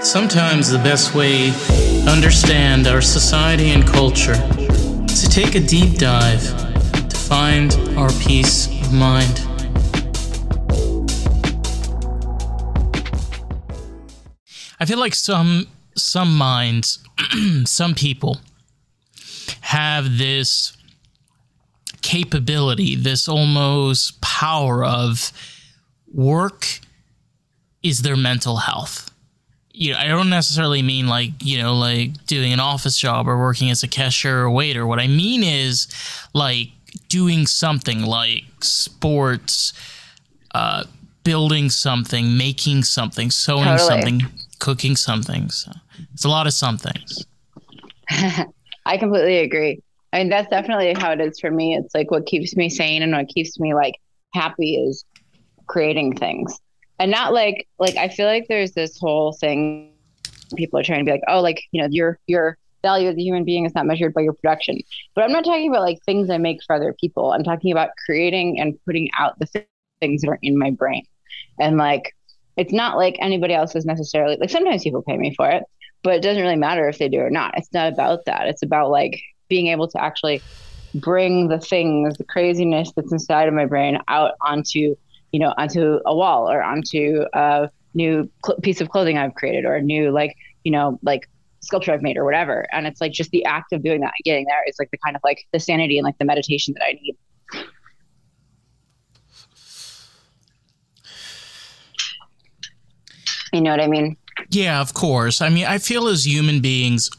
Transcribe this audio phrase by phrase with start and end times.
[0.00, 4.32] Sometimes the best way to understand our society and culture
[5.04, 6.42] is to take a deep dive
[7.10, 9.46] to find our peace of mind.
[14.80, 17.04] I feel like some some minds,
[17.66, 18.40] some people
[19.60, 20.74] have this
[22.00, 25.32] capability, this almost power of
[26.10, 26.80] work
[27.84, 29.10] is their mental health.
[29.72, 33.38] You know, I don't necessarily mean like, you know, like doing an office job or
[33.38, 34.86] working as a cashier or waiter.
[34.86, 35.86] What I mean is
[36.32, 36.68] like
[37.08, 39.72] doing something like sports,
[40.54, 40.84] uh,
[41.24, 43.78] building something, making something, sewing Totally.
[43.88, 44.22] something,
[44.60, 45.50] cooking something.
[45.50, 45.72] So
[46.14, 47.26] it's a lot of somethings.
[48.86, 49.82] I completely agree.
[50.12, 51.74] I mean, that's definitely how it is for me.
[51.74, 53.94] It's like what keeps me sane and what keeps me like
[54.32, 55.04] happy is
[55.66, 56.60] creating things.
[56.98, 59.92] And not like like I feel like there's this whole thing
[60.56, 63.22] people are trying to be like, oh, like, you know, your your value as a
[63.22, 64.78] human being is not measured by your production.
[65.14, 67.32] But I'm not talking about like things I make for other people.
[67.32, 69.46] I'm talking about creating and putting out the
[70.00, 71.04] things that are in my brain.
[71.58, 72.14] And like
[72.56, 75.64] it's not like anybody else is necessarily like sometimes people pay me for it,
[76.02, 77.54] but it doesn't really matter if they do or not.
[77.56, 78.46] It's not about that.
[78.46, 80.42] It's about like being able to actually
[80.94, 84.94] bring the things, the craziness that's inside of my brain out onto,
[85.34, 89.64] you know, onto a wall or onto a new cl- piece of clothing I've created
[89.64, 91.28] or a new like, you know, like
[91.60, 92.68] sculpture I've made or whatever.
[92.70, 94.98] And it's like just the act of doing that and getting there is like the
[94.98, 97.16] kind of like the sanity and like the meditation that I need.
[103.52, 104.16] You know what I mean?
[104.50, 105.40] Yeah, of course.
[105.40, 107.10] I mean, I feel as human beings,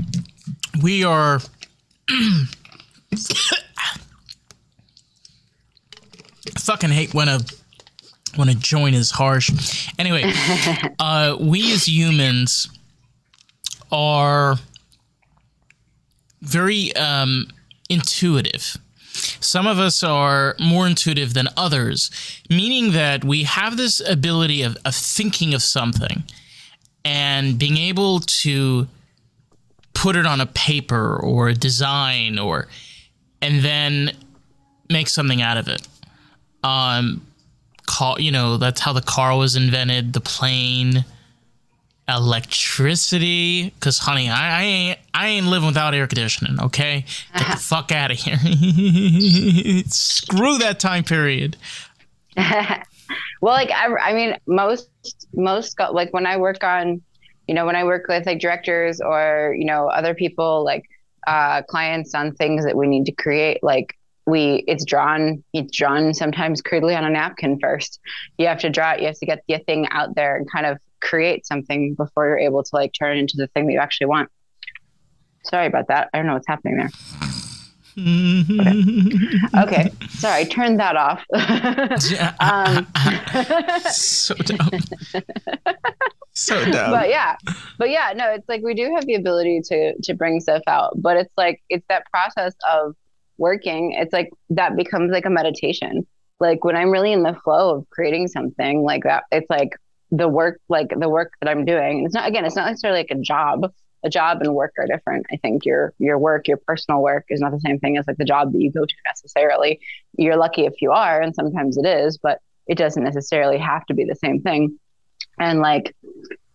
[0.82, 1.40] we are.
[6.58, 7.40] Fucking hate when a
[8.36, 9.88] when a joint is harsh.
[9.98, 10.32] Anyway,
[10.98, 12.68] uh, we as humans
[13.92, 14.56] are
[16.42, 17.46] very um,
[17.88, 18.76] intuitive.
[19.40, 22.10] Some of us are more intuitive than others,
[22.50, 26.24] meaning that we have this ability of, of thinking of something
[27.04, 28.88] and being able to
[29.92, 32.66] put it on a paper or a design or
[33.40, 34.12] and then
[34.90, 35.86] make something out of it.
[36.64, 37.26] Um,
[37.86, 41.04] call you know that's how the car was invented, the plane,
[42.08, 43.70] electricity.
[43.70, 46.58] Because honey, I, I ain't I ain't living without air conditioning.
[46.60, 47.04] Okay,
[47.36, 48.36] get the fuck out of here.
[49.88, 51.56] Screw that time period.
[52.36, 54.88] well, like I, I mean, most
[55.34, 57.02] most like when I work on,
[57.46, 60.84] you know, when I work with like directors or you know other people like
[61.26, 63.96] uh, clients on things that we need to create, like
[64.26, 68.00] we it's drawn it's drawn sometimes crudely on a napkin first.
[68.38, 69.00] You have to draw it.
[69.00, 72.38] You have to get the thing out there and kind of create something before you're
[72.38, 74.30] able to like turn it into the thing that you actually want.
[75.44, 76.08] Sorry about that.
[76.12, 76.90] I don't know what's happening there.
[77.96, 79.92] Okay, okay.
[80.08, 81.24] sorry, turn that off.
[82.40, 82.88] um,
[83.88, 84.70] so dumb.
[86.32, 86.90] so dumb.
[86.90, 87.36] but yeah,
[87.78, 91.00] but yeah, no, it's like we do have the ability to to bring stuff out,
[91.00, 92.96] but it's like it's that process of
[93.38, 93.92] working.
[93.92, 96.06] It's like that becomes like a meditation.
[96.40, 99.70] Like when I'm really in the flow of creating something like that, it's like
[100.10, 102.04] the work, like the work that I'm doing.
[102.04, 103.72] It's not again, it's not necessarily like a job.
[104.06, 105.24] A job and work are different.
[105.32, 108.18] I think your your work, your personal work, is not the same thing as like
[108.18, 109.80] the job that you go to necessarily.
[110.18, 113.94] You're lucky if you are, and sometimes it is, but it doesn't necessarily have to
[113.94, 114.78] be the same thing.
[115.38, 115.96] And like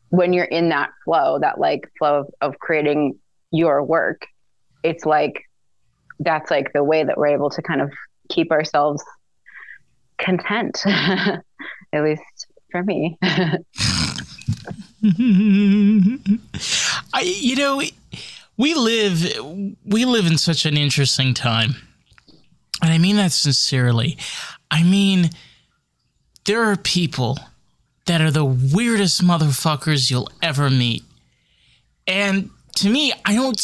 [0.10, 3.18] when you're in that flow, that like flow of, of creating
[3.52, 4.28] your work,
[4.84, 5.42] it's like
[6.20, 7.92] that's like the way that we're able to kind of
[8.30, 9.04] keep ourselves
[10.18, 11.44] content, at
[12.04, 13.18] least for me.
[17.14, 17.82] I, you know,
[18.58, 19.24] we live
[19.86, 21.76] we live in such an interesting time,
[22.82, 24.18] and I mean that sincerely.
[24.70, 25.30] I mean,
[26.46, 27.40] there are people
[28.06, 31.04] that are the weirdest motherfuckers you'll ever meet,
[32.06, 33.60] and to me, I don't.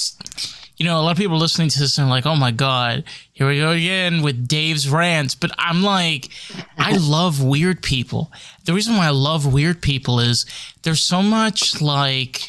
[0.77, 3.05] You know, a lot of people listening to this and are like, "Oh my god,
[3.31, 6.29] here we go again with Dave's rants." But I'm like,
[6.77, 8.31] I love weird people.
[8.65, 10.45] The reason why I love weird people is
[10.83, 12.41] there's so much like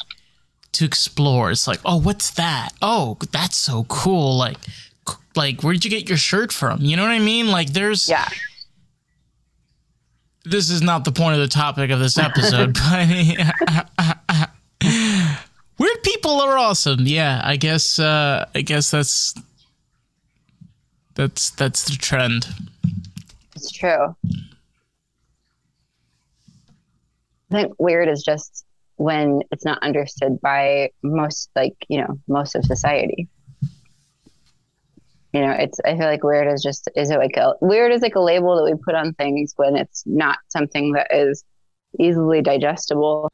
[0.73, 1.51] to explore.
[1.51, 2.69] It's like, oh, what's that?
[2.81, 4.37] Oh, that's so cool.
[4.37, 4.57] Like,
[5.35, 6.81] like where'd you get your shirt from?
[6.81, 7.47] You know what I mean?
[7.47, 8.27] Like, there's yeah.
[10.45, 14.17] This is not the point of the topic of this episode, but
[15.77, 17.01] weird people are awesome.
[17.01, 17.99] Yeah, I guess.
[17.99, 19.33] Uh, I guess that's
[21.15, 22.47] that's that's the trend.
[23.55, 24.15] It's true.
[27.49, 28.65] I think weird is just
[28.97, 33.27] when it's not understood by most, like, you know, most of society.
[35.33, 38.01] You know, it's, I feel like weird is just, is it like a, weird is
[38.01, 41.43] like a label that we put on things when it's not something that is
[41.99, 43.31] easily digestible.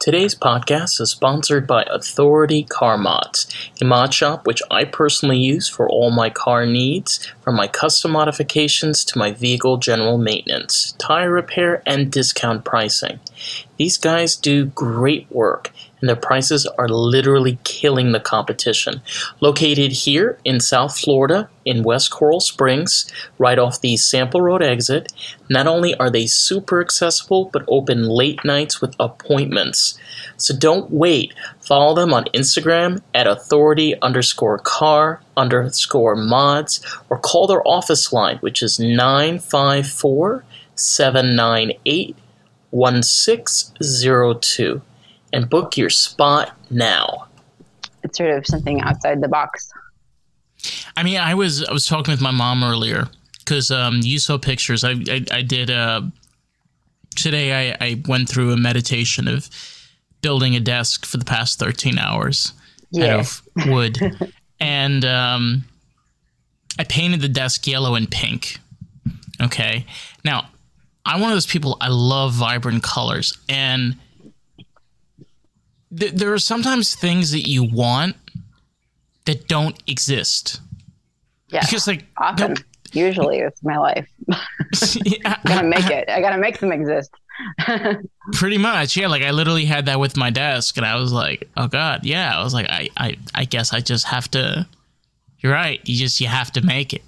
[0.00, 3.46] Today's podcast is sponsored by Authority Car Mods,
[3.82, 8.12] a mod shop which I personally use for all my car needs, from my custom
[8.12, 13.20] modifications to my vehicle general maintenance, tire repair, and discount pricing.
[13.76, 15.70] These guys do great work
[16.00, 19.02] and their prices are literally killing the competition.
[19.40, 25.12] Located here in South Florida, in West Coral Springs, right off the Sample Road exit,
[25.48, 29.98] not only are they super accessible, but open late nights with appointments.
[30.36, 31.34] So don't wait.
[31.60, 38.38] Follow them on Instagram at authority underscore car underscore mods or call their office line,
[38.38, 40.44] which is 954
[40.74, 42.16] 798
[42.70, 44.82] 1602
[45.32, 47.26] and book your spot now.
[48.02, 49.72] It's sort of something outside the box.
[50.96, 54.38] I mean, I was I was talking with my mom earlier because um, you saw
[54.38, 54.84] pictures.
[54.84, 56.02] I I, I did uh,
[57.16, 57.72] today.
[57.72, 59.48] I, I went through a meditation of
[60.22, 62.52] building a desk for the past thirteen hours
[62.90, 63.14] yeah.
[63.14, 63.98] out of wood,
[64.60, 65.64] and um,
[66.78, 68.58] I painted the desk yellow and pink.
[69.40, 69.86] Okay,
[70.24, 70.48] now
[71.06, 71.76] I'm one of those people.
[71.80, 73.96] I love vibrant colors and
[75.96, 78.16] th- there are sometimes things that you want
[79.24, 80.60] that don't exist.
[81.48, 81.60] Yeah.
[81.60, 82.56] Because like often,
[82.92, 84.08] usually it's my life.
[84.30, 86.08] I gotta make it.
[86.08, 87.10] I gotta make them exist.
[88.32, 89.08] Pretty much, yeah.
[89.08, 92.38] Like I literally had that with my desk, and I was like, "Oh God, yeah."
[92.38, 94.66] I was like, "I, I, I guess I just have to."
[95.38, 95.80] You're right.
[95.88, 97.02] You just you have to make it.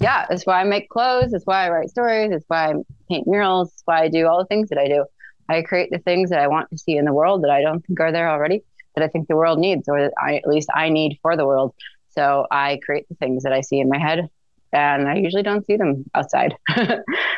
[0.00, 1.30] Yeah, that's why I make clothes.
[1.30, 2.30] That's why I write stories.
[2.30, 2.74] That's why I
[3.08, 3.70] paint murals.
[3.70, 5.04] That's why I do all the things that I do.
[5.48, 7.84] I create the things that I want to see in the world that I don't
[7.84, 8.62] think are there already,
[8.94, 11.74] that I think the world needs, or I, at least I need for the world.
[12.10, 14.28] So I create the things that I see in my head,
[14.72, 16.54] and I usually don't see them outside.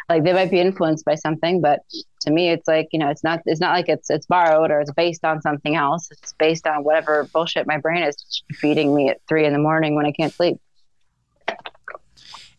[0.08, 1.80] like they might be influenced by something, but
[2.22, 4.80] to me, it's like you know, it's not it's not like it's it's borrowed or
[4.80, 6.08] it's based on something else.
[6.10, 9.94] It's based on whatever bullshit my brain is feeding me at three in the morning
[9.94, 10.58] when I can't sleep.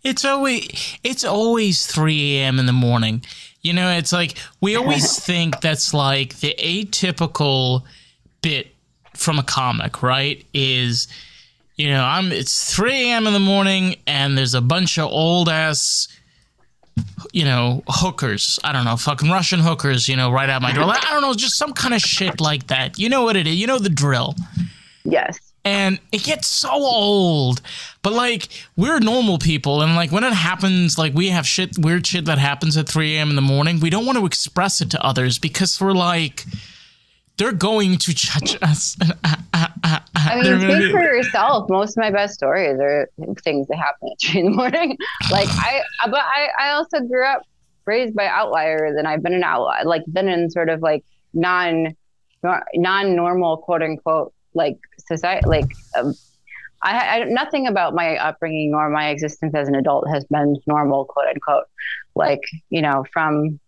[0.04, 2.60] It's always it's always three a.m.
[2.60, 3.24] in the morning.
[3.68, 7.84] You know, it's like we always think that's like the atypical
[8.42, 8.74] bit
[9.14, 10.46] from a comic, right?
[10.54, 11.08] Is
[11.76, 13.28] you know, I'm it's 3 a.m.
[13.28, 16.08] in the morning and there's a bunch of old ass
[17.32, 18.60] you know, hookers.
[18.64, 20.86] I don't know, fucking Russian hookers, you know, right out my door.
[20.86, 22.98] I don't know, just some kind of shit like that.
[22.98, 23.56] You know what it is.
[23.56, 24.34] You know the drill.
[25.04, 27.62] Yes and it gets so old.
[28.02, 28.48] But like
[28.78, 32.38] we're normal people, and like when it happens, like we have shit, weird shit that
[32.38, 33.30] happens at 3 a.m.
[33.30, 33.82] in the morning.
[33.82, 36.46] We don't want to express it to others because we're like,
[37.38, 38.96] they're going to judge us.
[40.16, 41.70] I mean, speak for yourself.
[41.70, 43.10] Most of my best stories are
[43.44, 44.98] things that happen at three in the morning.
[45.32, 47.42] like I, but I, I also grew up
[47.84, 51.04] raised by outliers, and I've been an outlier, like been in sort of like
[51.34, 51.94] non,
[52.74, 56.14] non normal quote unquote like society like um,
[56.84, 61.06] I, I, nothing about my upbringing or my existence as an adult has been normal
[61.06, 61.66] quote unquote.
[62.16, 63.60] Like you know from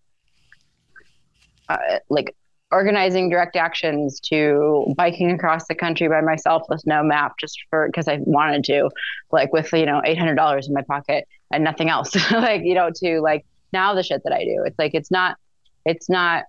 [1.67, 1.77] uh,
[2.10, 2.36] like
[2.72, 7.88] organizing direct actions to biking across the country by myself with no map just for
[7.88, 8.89] because I wanted to
[9.31, 12.15] like with you know $800 in my pocket and nothing else.
[12.31, 14.63] Like you know to like now the shit that I do.
[14.65, 15.38] It's like it's not
[15.86, 16.46] it's not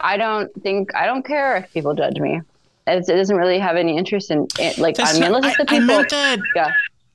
[0.00, 2.42] I don't think I don't care if people judge me
[2.88, 4.78] it doesn't really have any interest in it.
[4.78, 5.90] Like, That's I mean, unless it's the people.
[5.90, 6.38] I meant that.
[6.54, 6.72] Yeah.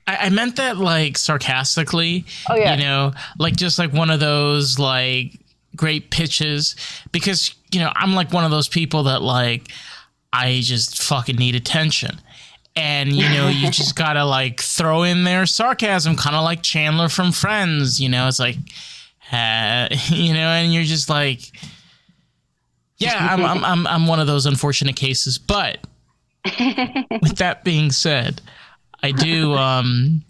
[0.07, 2.25] I, I meant that like sarcastically.
[2.49, 2.75] Oh yeah.
[2.75, 5.39] You know, like just like one of those like
[5.75, 6.75] great pitches
[7.11, 9.69] because you know I'm like one of those people that like
[10.31, 12.19] I just fucking need attention.
[12.75, 17.07] And you know, you just gotta like throw in there sarcasm, kind of like Chandler
[17.07, 18.01] from Friends.
[18.01, 18.57] You know, it's like,
[19.31, 21.51] uh, you know, and you're just like,
[22.97, 25.37] yeah, I'm, I'm, I'm, I'm one of those unfortunate cases.
[25.37, 25.79] But
[27.21, 28.41] with that being said,
[29.01, 30.23] I do, um,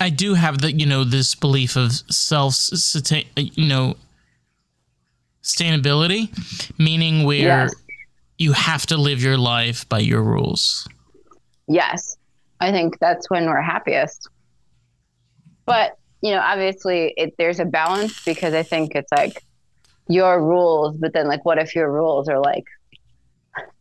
[0.00, 2.56] I do have the, you know, this belief of self,
[3.36, 3.96] you know,
[5.42, 6.28] sustainability,
[6.78, 7.74] meaning where yes.
[8.38, 10.88] you have to live your life by your rules.
[11.68, 12.16] Yes.
[12.60, 14.28] I think that's when we're happiest.
[15.64, 19.44] But, you know, obviously it, there's a balance because I think it's like
[20.10, 22.64] your rules, but then like, what if your rules are like,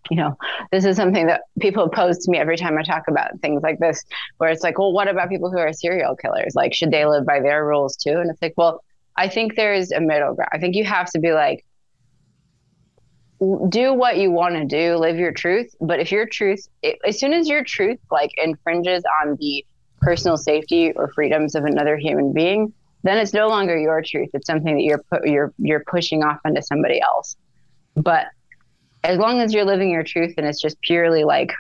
[0.09, 0.35] you know,
[0.71, 3.79] this is something that people pose to me every time I talk about things like
[3.79, 4.03] this,
[4.37, 6.53] where it's like, well, what about people who are serial killers?
[6.55, 8.17] Like, should they live by their rules too?
[8.19, 8.83] And it's like, well,
[9.15, 10.49] I think there's a middle ground.
[10.53, 11.65] I think you have to be like,
[13.69, 15.73] do what you want to do, live your truth.
[15.79, 19.65] But if your truth, it, as soon as your truth like infringes on the
[20.01, 24.29] personal safety or freedoms of another human being, then it's no longer your truth.
[24.33, 27.35] It's something that you're pu- you're you're pushing off onto somebody else.
[27.95, 28.27] But
[29.03, 31.51] as long as you're living your truth and it's just purely like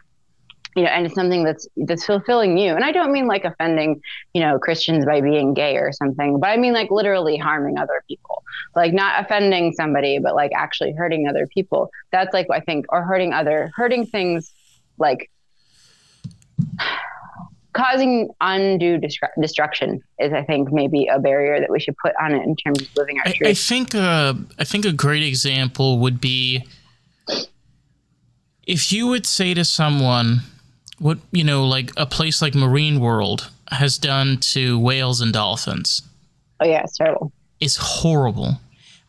[0.75, 2.75] you know, and it's something that's that's fulfilling you.
[2.75, 4.01] And I don't mean like offending,
[4.33, 8.03] you know, Christians by being gay or something, but I mean like literally harming other
[8.07, 8.43] people.
[8.75, 11.89] Like not offending somebody, but like actually hurting other people.
[12.11, 14.51] That's like I think or hurting other hurting things
[14.97, 15.31] like
[17.73, 18.99] causing undue
[19.39, 22.81] destruction is I think maybe a barrier that we should put on it in terms
[22.81, 23.49] of living our I, truth.
[23.49, 26.65] I think uh, I think a great example would be
[28.65, 30.41] if you would say to someone
[30.99, 36.01] what you know like a place like marine world has done to whales and dolphins.
[36.59, 37.31] Oh yeah it's terrible.
[37.59, 38.59] It's horrible.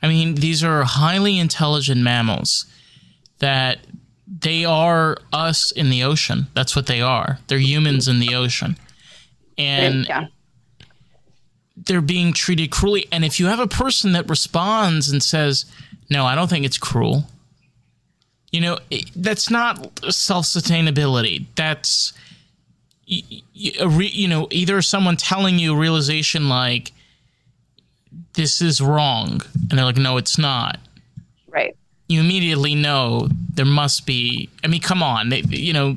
[0.02, 2.66] I mean these are highly intelligent mammals
[3.38, 3.78] that
[4.38, 8.76] they are us in the ocean that's what they are they're humans in the ocean
[9.58, 10.26] and yeah.
[11.76, 15.64] they're being treated cruelly and if you have a person that responds and says
[16.08, 17.24] no i don't think it's cruel
[18.52, 18.78] you know,
[19.14, 21.46] that's not self sustainability.
[21.54, 22.12] That's
[23.06, 26.92] you know either someone telling you a realization like
[28.34, 30.78] this is wrong, and they're like, no, it's not.
[32.10, 34.48] You immediately know there must be.
[34.64, 35.96] I mean, come on, they, you know,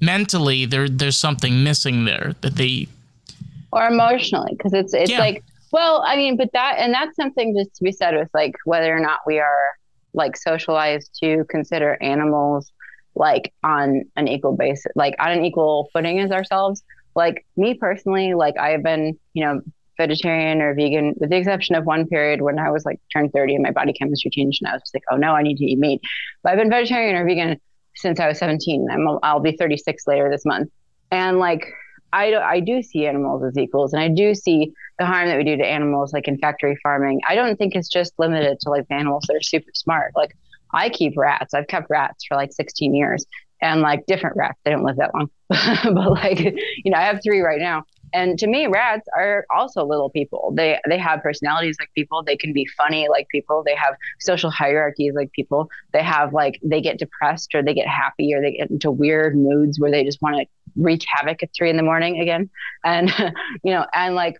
[0.00, 2.86] mentally there there's something missing there that they
[3.72, 5.18] or emotionally because it's it's yeah.
[5.18, 5.42] like
[5.72, 8.94] well i mean but that and that's something just to be said with like whether
[8.94, 9.70] or not we are
[10.12, 12.70] like socialized to consider animals
[13.14, 16.82] like on an equal basis, like on an equal footing as ourselves.
[17.14, 19.60] Like me personally, like I've been, you know,
[19.96, 23.54] vegetarian or vegan, with the exception of one period when I was like turned 30
[23.54, 25.64] and my body chemistry changed and I was just like, oh no, I need to
[25.64, 26.00] eat meat.
[26.42, 27.60] But I've been vegetarian or vegan
[27.96, 28.88] since I was 17.
[28.90, 30.70] I'm, I'll be 36 later this month.
[31.10, 31.66] And like,
[32.12, 35.44] I, I do see animals as equals and I do see the harm that we
[35.44, 38.86] do to animals like in factory farming i don't think it's just limited to like
[38.88, 40.36] the animals that are super smart like
[40.72, 43.26] i keep rats i've kept rats for like 16 years
[43.60, 47.20] and like different rats they don't live that long but like you know i have
[47.22, 47.84] three right now
[48.14, 50.52] and to me rats are also little people.
[50.56, 52.22] They they have personalities like people.
[52.22, 53.62] They can be funny like people.
[53.66, 55.68] They have social hierarchies like people.
[55.92, 59.36] They have like they get depressed or they get happy or they get into weird
[59.36, 62.48] moods where they just want to wreak havoc at three in the morning again.
[62.84, 63.12] And
[63.64, 64.36] you know and like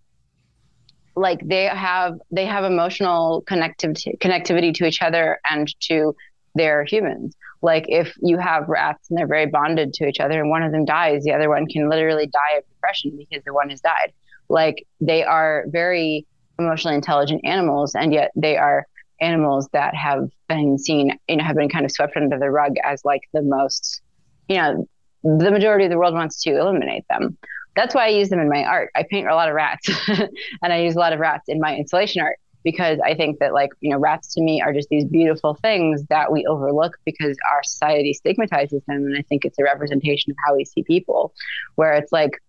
[1.16, 6.14] like they have they have emotional connectivity connectivity to each other and to
[6.54, 10.50] their humans like if you have rats and they're very bonded to each other and
[10.50, 13.70] one of them dies the other one can literally die of depression because the one
[13.70, 14.12] has died.
[14.50, 16.26] Like they are very
[16.58, 18.86] emotionally intelligent animals and yet they are
[19.22, 22.74] animals that have been seen you know have been kind of swept under the rug
[22.84, 24.02] as like the most
[24.48, 24.86] you know
[25.22, 27.38] the majority of the world wants to eliminate them.
[27.74, 28.90] That's why I use them in my art.
[28.94, 29.88] I paint a lot of rats
[30.62, 33.52] and I use a lot of rats in my installation art because I think that
[33.52, 37.36] like, you know, rats to me are just these beautiful things that we overlook because
[37.52, 39.04] our society stigmatizes them.
[39.04, 41.34] And I think it's a representation of how we see people,
[41.76, 42.40] where it's like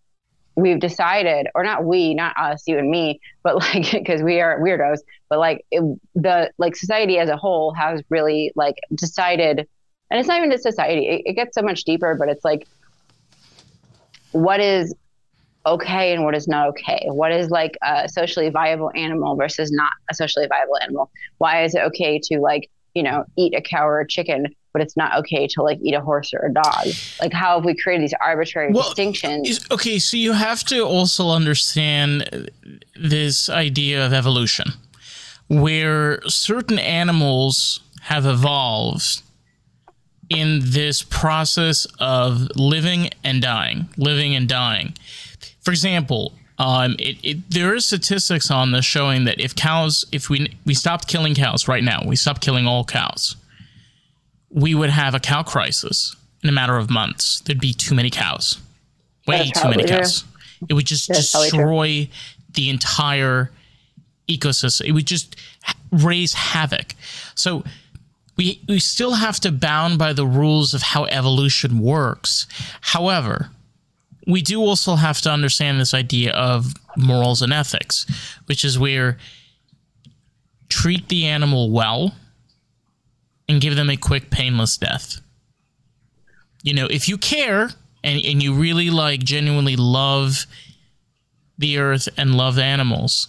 [0.56, 4.60] we've decided, or not we, not us, you and me, but like, because we are
[4.60, 5.84] weirdos, but like it,
[6.16, 9.68] the like society as a whole has really like decided,
[10.10, 12.68] and it's not even just society, it, it gets so much deeper, but it's like,
[14.32, 14.96] what is
[15.66, 17.08] okay and what is not okay?
[17.08, 21.12] What is like a socially viable animal versus not a socially viable animal?
[21.38, 24.82] Why is it okay to like, you know, eat a cow or a chicken, but
[24.82, 26.88] it's not okay to like eat a horse or a dog?
[27.20, 29.66] Like, how have we created these arbitrary well, distinctions?
[29.72, 32.50] Okay, so you have to also understand
[32.96, 34.74] this idea of evolution,
[35.48, 39.22] where certain animals have evolved
[40.30, 44.94] in this process of living and dying, living and dying
[45.66, 50.30] for example, um, it, it, there is statistics on this showing that if cows, if
[50.30, 53.36] we we stopped killing cows right now, we stopped killing all cows,
[54.50, 57.42] we would have a cow crisis in a matter of months.
[57.42, 58.60] There'd be too many cows,
[59.28, 60.24] way too many cows.
[60.70, 62.08] It would just That's destroy
[62.54, 63.52] the entire
[64.30, 64.86] ecosystem.
[64.86, 65.36] It would just
[65.92, 66.96] raise havoc.
[67.34, 67.64] So
[68.38, 72.48] we we still have to bound by the rules of how evolution works.
[72.82, 73.50] However,
[74.26, 78.06] we do also have to understand this idea of morals and ethics,
[78.46, 79.18] which is where
[80.70, 82.16] treat the animal well
[83.48, 85.22] and give them a quick, painless death.
[86.64, 87.70] You know, if you care
[88.04, 90.46] and, and you really like genuinely love
[91.58, 93.28] the earth and love animals,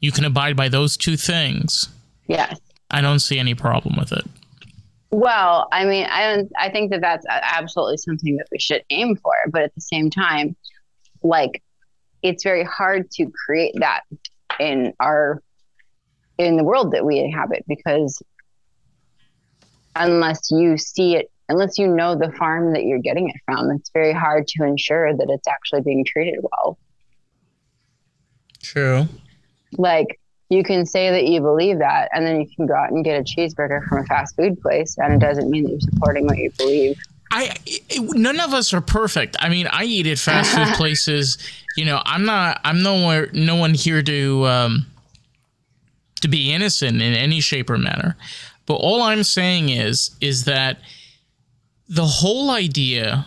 [0.00, 1.88] you can abide by those two things,
[2.26, 2.58] Yes.
[2.90, 4.24] I don't see any problem with it.
[5.14, 6.50] Well, I mean, I don't.
[6.58, 9.32] I think that that's uh, absolutely something that we should aim for.
[9.48, 10.56] But at the same time,
[11.22, 11.62] like,
[12.24, 14.00] it's very hard to create that
[14.58, 15.40] in our
[16.36, 18.24] in the world that we inhabit because
[19.94, 23.90] unless you see it, unless you know the farm that you're getting it from, it's
[23.90, 26.76] very hard to ensure that it's actually being treated well.
[28.60, 29.06] True.
[29.78, 30.18] Like,
[30.54, 33.18] you can say that you believe that, and then you can go out and get
[33.18, 36.38] a cheeseburger from a fast food place, and it doesn't mean that you're supporting what
[36.38, 36.98] you believe.
[37.30, 37.54] I
[37.98, 39.36] none of us are perfect.
[39.40, 41.38] I mean, I eat at fast food places.
[41.76, 42.60] You know, I'm not.
[42.64, 43.28] I'm nowhere.
[43.32, 44.86] No one here to um,
[46.20, 48.16] to be innocent in any shape or manner.
[48.66, 50.78] But all I'm saying is is that
[51.88, 53.26] the whole idea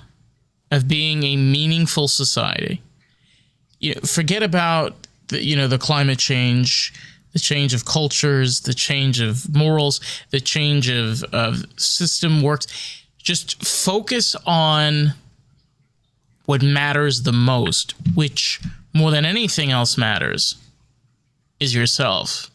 [0.72, 2.82] of being a meaningful society.
[3.80, 6.94] You know, forget about the, you know the climate change,
[7.38, 10.02] the change of cultures, the change of morals,
[10.32, 12.66] the change of, of system works.
[13.20, 15.14] Just focus on
[16.46, 18.60] what matters the most, which
[18.92, 20.56] more than anything else matters,
[21.60, 22.50] is yourself.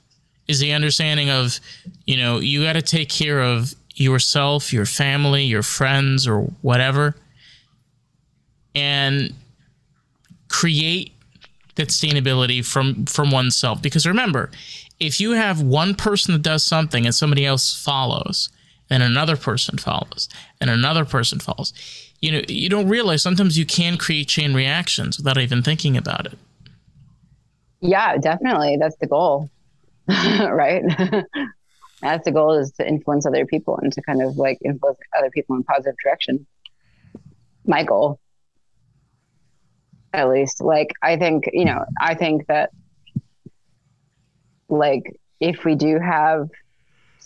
[0.48, 1.60] Is the understanding of,
[2.04, 7.14] you know, you got to take care of yourself, your family, your friends, or whatever,
[8.74, 9.32] and
[10.48, 11.12] create
[11.76, 14.50] that sustainability from from oneself because remember
[15.00, 18.50] if you have one person that does something and somebody else follows
[18.88, 20.28] then another person follows
[20.60, 21.72] and another person follows
[22.20, 26.26] you know you don't realize sometimes you can create chain reactions without even thinking about
[26.26, 26.38] it
[27.82, 28.76] Yeah, definitely.
[28.78, 29.50] That's the goal,
[30.08, 30.82] right?
[32.00, 35.30] That's the goal is to influence other people and to kind of like influence other
[35.30, 36.46] people in positive direction.
[37.66, 38.20] My goal,
[40.12, 40.60] at least.
[40.60, 42.70] Like, I think, you know, I think that
[44.68, 46.48] like if we do have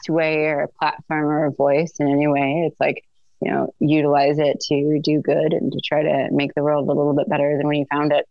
[0.04, 3.04] sway or a platform or a voice in any way, it's like,
[3.40, 6.92] you know, utilize it to do good and to try to make the world a
[6.92, 8.26] little bit better than when you found it.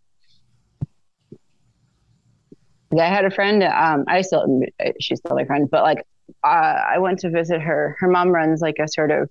[2.98, 3.62] I had a friend.
[3.62, 4.62] Um, I still,
[5.00, 6.06] she's still my friend, but like,
[6.44, 7.96] uh, I went to visit her.
[8.00, 9.30] Her mom runs like a sort of,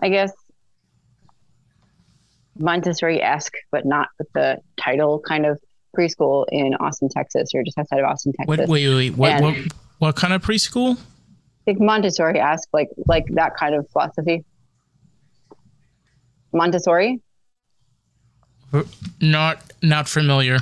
[0.00, 0.32] I guess,
[2.62, 5.60] Montessori-esque, but not with the title kind of
[5.96, 8.48] preschool in Austin, Texas, or just outside of Austin, Texas.
[8.48, 9.56] what wait, wait, wait what, what
[9.98, 10.98] what kind of preschool
[11.66, 14.44] like Montessori-esque, like like that kind of philosophy.
[16.52, 17.20] Montessori.
[19.20, 20.58] not not familiar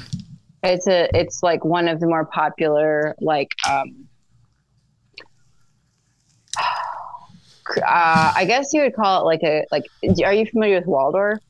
[0.62, 4.08] It's a it's like one of the more popular like um
[6.58, 9.84] uh, I guess you would call it like a like
[10.24, 11.40] are you familiar with Waldorf?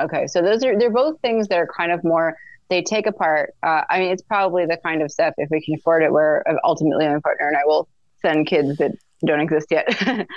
[0.00, 2.36] Okay, so those are they're both things that are kind of more
[2.68, 5.74] they take apart uh, I mean it's probably the kind of stuff if we can
[5.74, 7.88] afford it where ultimately my partner and I will
[8.22, 8.92] send kids that
[9.26, 9.86] don't exist yet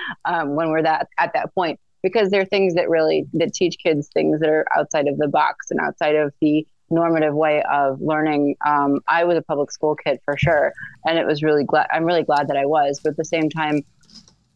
[0.26, 4.10] um, when we're that at that point because they're things that really that teach kids
[4.14, 8.56] things that are outside of the box and outside of the normative way of learning.
[8.66, 10.74] Um, i was a public school kid for sure
[11.06, 13.50] and it was really glad i'm really glad that i was but at the same
[13.50, 13.82] time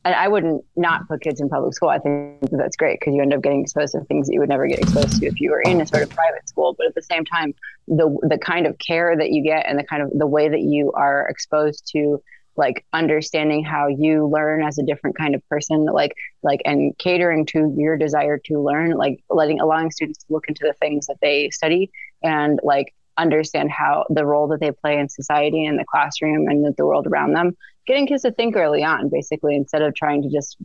[0.05, 1.89] and i wouldn't not put kids in public school.
[1.89, 4.39] I think that that's great because you end up getting exposed to things that you
[4.39, 6.75] would never get exposed to if you were in a sort of private school.
[6.77, 7.53] But at the same time
[7.87, 10.61] the the kind of care that you get and the kind of the way that
[10.61, 12.21] you are exposed to
[12.55, 17.45] like understanding how you learn as a different kind of person like like and catering
[17.45, 21.17] to your desire to learn like letting allowing students to look into the things that
[21.21, 21.89] they study
[22.21, 26.65] and like understand how the role that they play in society and the classroom and
[26.77, 27.55] the world around them
[27.87, 30.57] getting kids to think early on basically instead of trying to just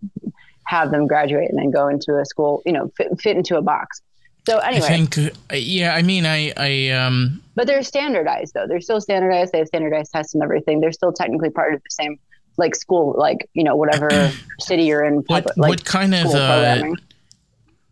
[0.67, 3.63] have them graduate and then go into a school you know fit, fit into a
[3.63, 4.01] box
[4.47, 8.67] so anyway i think uh, yeah i mean i i um but they're standardized though.
[8.67, 9.53] They're still standardized.
[9.53, 10.81] They have standardized tests and everything.
[10.81, 12.19] They're still technically part of the same
[12.57, 15.25] like school, like you know whatever city you're in.
[15.27, 16.83] what like, what kind of uh,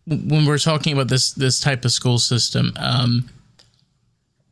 [0.06, 3.28] when we're talking about this this type of school system, um,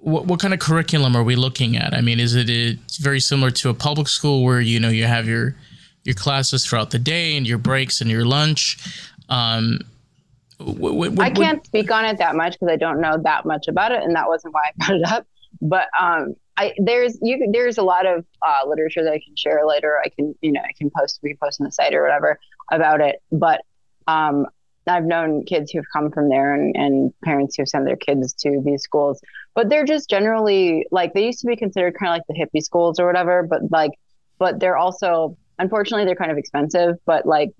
[0.01, 1.95] what what kind of curriculum are we looking at?
[1.95, 5.05] I mean, is it it's very similar to a public school where you know you
[5.05, 5.57] have your
[6.05, 8.79] your classes throughout the day and your breaks and your lunch?
[9.29, 9.81] Um,
[10.59, 13.69] what, what, I can't speak on it that much because I don't know that much
[13.69, 15.27] about it, and that wasn't why I brought it up.
[15.61, 19.67] But um, I there's you there's a lot of uh, literature that I can share
[19.67, 20.01] later.
[20.05, 22.39] I can you know I can post we can post on the site or whatever
[22.71, 23.23] about it.
[23.31, 23.63] But
[24.07, 24.47] um,
[24.87, 28.61] I've known kids who've come from there and, and parents who've sent their kids to
[28.65, 29.21] these schools,
[29.55, 32.63] but they're just generally like they used to be considered kind of like the hippie
[32.63, 33.43] schools or whatever.
[33.43, 33.93] But like,
[34.39, 36.97] but they're also unfortunately they're kind of expensive.
[37.05, 37.51] But like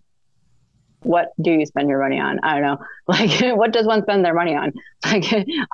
[1.03, 2.41] what do you spend your money on?
[2.43, 2.79] I don't know.
[3.11, 4.73] Like, what does one spend their money on?
[5.05, 5.25] Like,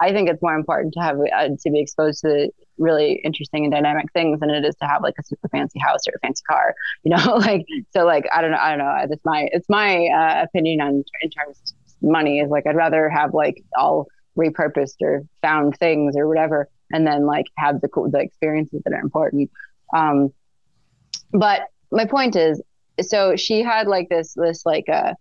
[0.00, 3.72] I think it's more important to have uh, to be exposed to really interesting and
[3.72, 6.42] dynamic things than it is to have like a super fancy house or a fancy
[6.48, 6.74] car.
[7.04, 8.04] You know, like so.
[8.04, 8.58] Like, I don't know.
[8.58, 9.06] I don't know.
[9.10, 13.08] It's my it's my uh, opinion on in terms of money is like I'd rather
[13.08, 14.06] have like all
[14.38, 18.92] repurposed or found things or whatever, and then like have the cool the experiences that
[18.92, 19.50] are important.
[19.94, 20.32] Um,
[21.32, 22.62] but my point is,
[23.02, 25.14] so she had like this this like uh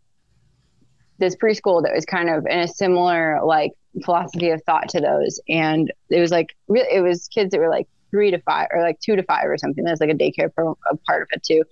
[1.18, 3.72] this preschool that was kind of in a similar like
[4.04, 5.40] philosophy of thought to those.
[5.48, 8.82] And it was like really it was kids that were like three to five or
[8.82, 9.84] like two to five or something.
[9.84, 11.64] There's like a daycare pro- a part of it too.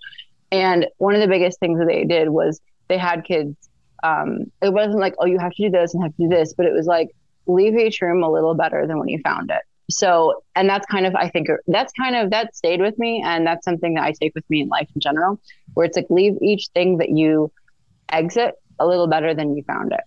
[0.51, 3.55] And one of the biggest things that they did was they had kids
[4.03, 6.53] um it wasn't like oh you have to do this and have to do this
[6.53, 7.09] but it was like
[7.47, 11.05] leave each room a little better than when you found it so and that's kind
[11.05, 14.03] of i think uh, that's kind of that stayed with me and that's something that
[14.03, 15.39] i take with me in life in general
[15.73, 17.51] where it's like leave each thing that you
[18.09, 20.01] exit a little better than you found it.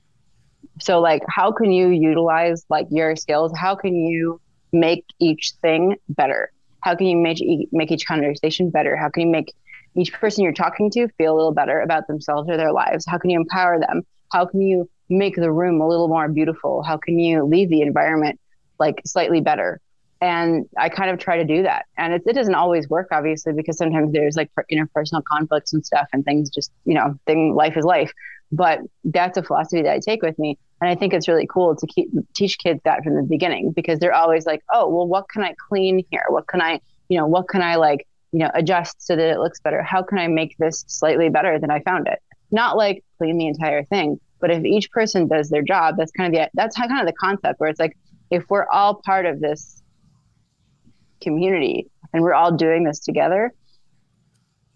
[0.80, 3.52] So like how can you utilize like your skills?
[3.56, 4.40] How can you
[4.72, 6.50] make each thing better?
[6.82, 7.38] How can you make
[7.72, 8.96] make each conversation better?
[8.96, 9.54] How can you make
[9.96, 13.06] each person you're talking to feel a little better about themselves or their lives?
[13.06, 14.02] How can you empower them?
[14.32, 16.82] How can you make the room a little more beautiful?
[16.82, 18.38] How can you leave the environment
[18.78, 19.80] like slightly better.
[20.20, 21.86] And I kind of try to do that.
[21.98, 26.08] And it, it doesn't always work, obviously, because sometimes there's like interpersonal conflicts and stuff
[26.12, 28.12] and things just, you know, thing life is life.
[28.50, 30.58] But that's a philosophy that I take with me.
[30.80, 33.98] And I think it's really cool to keep teach kids that from the beginning because
[33.98, 36.24] they're always like, oh, well, what can I clean here?
[36.28, 39.38] What can I, you know, what can I like, you know, adjust so that it
[39.38, 39.82] looks better?
[39.82, 42.20] How can I make this slightly better than I found it?
[42.50, 46.34] Not like clean the entire thing, but if each person does their job, that's kind
[46.34, 47.96] of the that's kind of the concept where it's like
[48.30, 49.82] if we're all part of this
[51.20, 53.52] community and we're all doing this together,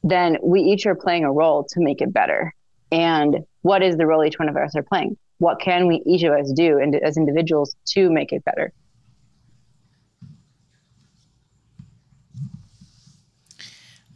[0.02, 2.54] then we each are playing a role to make it better.
[2.90, 5.16] And what is the role each one of us are playing?
[5.38, 8.72] What can we each of us do and as individuals to make it better?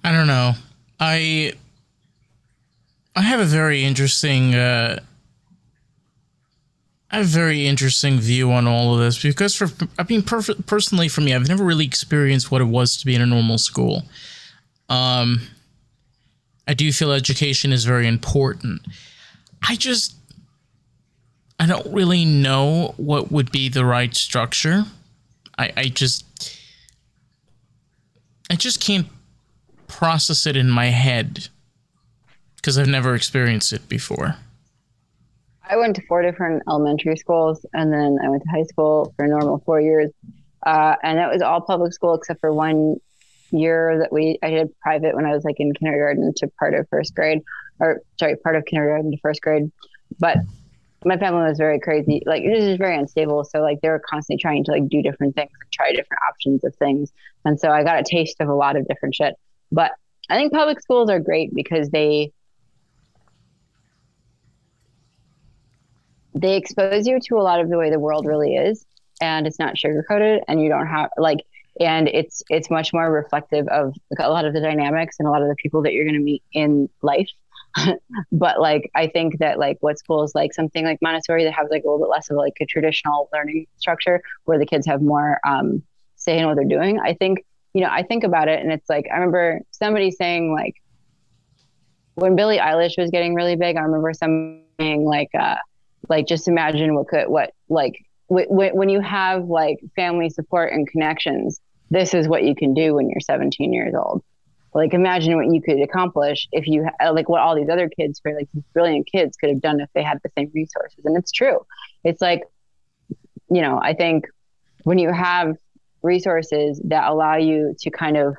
[0.03, 0.53] I don't know.
[1.01, 1.55] I
[3.17, 5.01] I have a very interesting uh,
[7.21, 11.35] a very interesting view on all of this because for I mean personally for me
[11.35, 14.05] I've never really experienced what it was to be in a normal school.
[14.89, 15.43] Um
[16.67, 18.83] I do feel education is very important.
[19.67, 20.15] I just
[21.59, 24.85] I don't really know what would be the right structure.
[25.59, 26.25] I I just
[28.51, 29.09] I just can't
[29.89, 31.49] process it in my head
[32.57, 34.37] because I've never experienced it before.
[35.69, 39.27] I went to four different elementary schools, and then I went to high school for
[39.27, 40.11] normal four years,
[40.65, 42.97] uh, and that was all public school except for one
[43.51, 46.89] year that we I did private when I was like in kindergarten to part of
[46.89, 47.43] first grade,
[47.81, 49.71] or sorry, part of kindergarten to first grade.
[50.19, 50.39] But
[51.05, 52.23] my family was very crazy.
[52.27, 53.45] Like it was just very unstable.
[53.45, 56.65] So like they were constantly trying to like do different things and try different options
[56.65, 57.13] of things.
[57.45, 59.35] And so I got a taste of a lot of different shit.
[59.71, 59.93] But
[60.31, 62.33] I think public schools are great because they
[66.35, 68.85] they expose you to a lot of the way the world really is
[69.21, 71.39] and it's not sugar coated and you don't have like
[71.81, 75.43] and it's it's much more reflective of a lot of the dynamics and a lot
[75.43, 77.29] of the people that you're going to meet in life.
[78.31, 81.83] But like i think that like what schools like something like montessori that has like
[81.83, 85.41] a little bit less of like a traditional learning structure where the kids have more
[85.47, 85.83] um,
[86.15, 88.89] say in what they're doing i think you know i think about it and it's
[88.89, 90.75] like i remember somebody saying like
[92.15, 95.57] when billie eilish was getting really big i remember something like uh
[96.09, 100.89] like just imagine what could what like w- when you have like family support and
[100.89, 104.23] connections this is what you can do when you're 17 years old.
[104.73, 108.19] Like imagine what you could accomplish if you uh, like what all these other kids
[108.21, 111.05] for like these brilliant kids could have done if they had the same resources.
[111.05, 111.65] And it's true.
[112.03, 112.43] It's like
[113.51, 114.27] you know i think
[114.83, 115.57] when you have
[116.03, 118.37] resources that allow you to kind of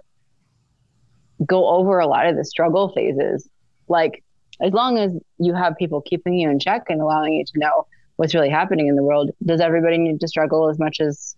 [1.46, 3.50] go over a lot of the struggle phases
[3.88, 4.24] like
[4.62, 7.88] as long as you have people keeping you in check and allowing you to know
[8.16, 11.36] what's really happening in the world, does everybody need to struggle as much as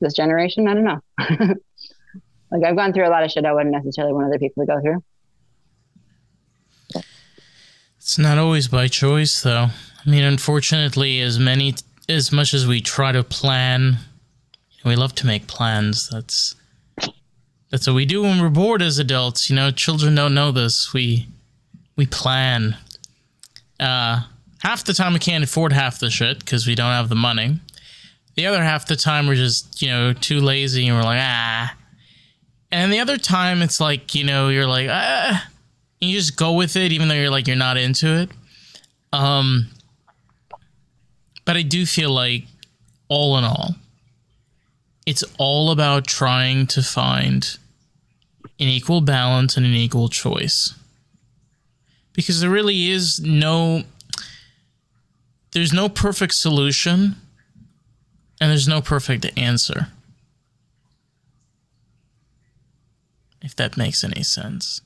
[0.00, 0.66] this generation?
[0.68, 1.00] I don't know.
[2.50, 4.66] like I've gone through a lot of shit I wouldn't necessarily want other people to
[4.66, 5.02] go through.
[7.98, 9.68] It's not always by choice, though.
[10.06, 11.74] I mean, unfortunately, as many
[12.08, 13.98] as much as we try to plan,
[14.82, 16.08] we love to make plans.
[16.08, 16.54] That's
[17.70, 19.50] that's what we do when we're bored as adults.
[19.50, 20.94] You know, children don't know this.
[20.94, 21.26] We
[21.98, 22.76] we plan.
[23.78, 24.22] Uh,
[24.62, 27.60] half the time we can't afford half the shit because we don't have the money.
[28.36, 31.76] The other half the time we're just, you know, too lazy and we're like, ah.
[32.70, 35.46] And the other time it's like, you know, you're like, ah.
[36.00, 38.30] you just go with it even though you're like, you're not into it.
[39.12, 39.66] Um,
[41.44, 42.44] but I do feel like,
[43.08, 43.74] all in all,
[45.06, 47.58] it's all about trying to find
[48.60, 50.74] an equal balance and an equal choice.
[52.18, 53.84] Because there really is no
[55.52, 57.14] there's no perfect solution
[58.40, 59.86] and there's no perfect answer.
[63.40, 64.80] If that makes any sense.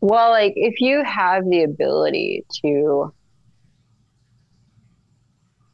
[0.00, 3.12] Well, like if you have the ability to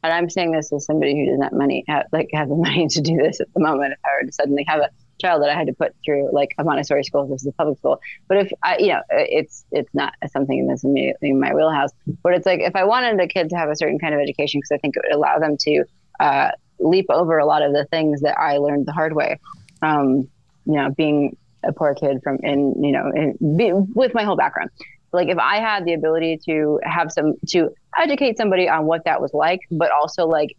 [0.01, 2.87] and I'm saying this as somebody who does not money have, like have the money
[2.87, 3.93] to do this at the moment.
[3.93, 6.53] If I were to suddenly have a child that I had to put through like
[6.57, 10.13] a Montessori school versus a public school, but if I, you know, it's it's not
[10.31, 11.91] something that's immediately in my wheelhouse.
[12.23, 14.59] But it's like if I wanted a kid to have a certain kind of education,
[14.59, 15.83] because I think it would allow them to
[16.19, 19.39] uh, leap over a lot of the things that I learned the hard way.
[19.81, 20.27] Um,
[20.65, 24.35] you know, being a poor kid from in you know in, be, with my whole
[24.35, 24.69] background
[25.15, 29.21] like if I had the ability to have some to educate somebody on what that
[29.21, 30.55] was like, but also like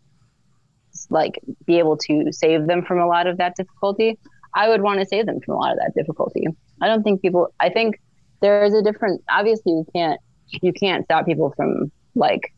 [1.11, 4.19] like be able to save them from a lot of that difficulty,
[4.57, 6.47] I would want to save them from a lot of that difficulty.
[6.81, 8.01] I don't think people I think
[8.41, 12.53] there is a different obviously you can't you can't stop people from like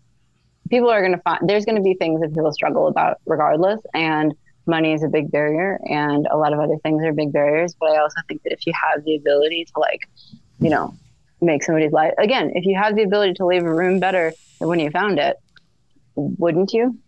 [0.71, 3.81] people are going to find there's going to be things that people struggle about regardless
[3.95, 4.35] and
[4.67, 7.91] money is a big barrier and a lot of other things are big barriers but
[7.91, 10.01] i also think that if you have the ability to like
[10.61, 10.95] you know
[11.41, 14.69] make somebody's life again if you have the ability to leave a room better than
[14.69, 15.37] when you found it
[16.17, 16.99] wouldn't you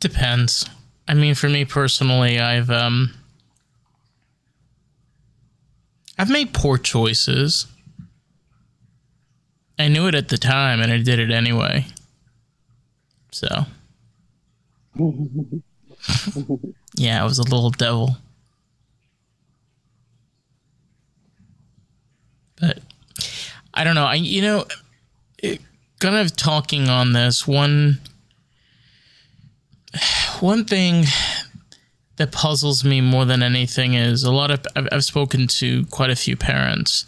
[0.00, 0.68] depends.
[1.06, 3.14] I mean for me personally i've um
[6.18, 7.66] i've made poor choices.
[9.78, 11.86] I knew it at the time and i did it anyway.
[13.30, 13.66] So.
[16.94, 18.16] Yeah i was a little devil.
[22.60, 22.80] But
[23.72, 24.04] I don't know.
[24.04, 24.64] I you know,
[25.38, 25.60] it,
[26.00, 28.00] kind of talking on this one
[30.42, 31.04] one thing
[32.16, 36.10] that puzzles me more than anything is a lot of I've, I've spoken to quite
[36.10, 37.06] a few parents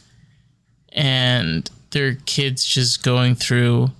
[0.92, 3.90] and their kids just going through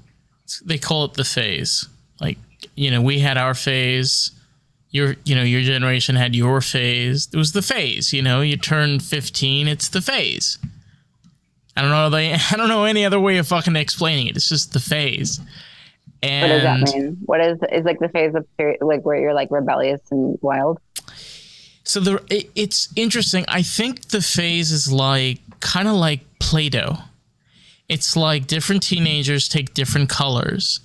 [0.64, 1.88] they call it the phase
[2.20, 2.38] like
[2.74, 4.32] you know we had our phase
[4.90, 8.56] your you know your generation had your phase it was the phase you know you
[8.56, 10.58] turn 15 it's the phase
[11.76, 12.10] I don't know.
[12.10, 14.36] They, I don't know any other way of fucking explaining it.
[14.36, 15.40] It's just the phase.
[16.22, 17.16] And what does that mean?
[17.24, 20.78] What is is like the phase of period, like where you're like rebellious and wild?
[21.84, 23.44] So the it, it's interesting.
[23.48, 26.98] I think the phase is like kind of like Play-Doh.
[27.88, 30.80] It's like different teenagers take different colors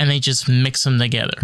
[0.00, 1.38] and they just mix them together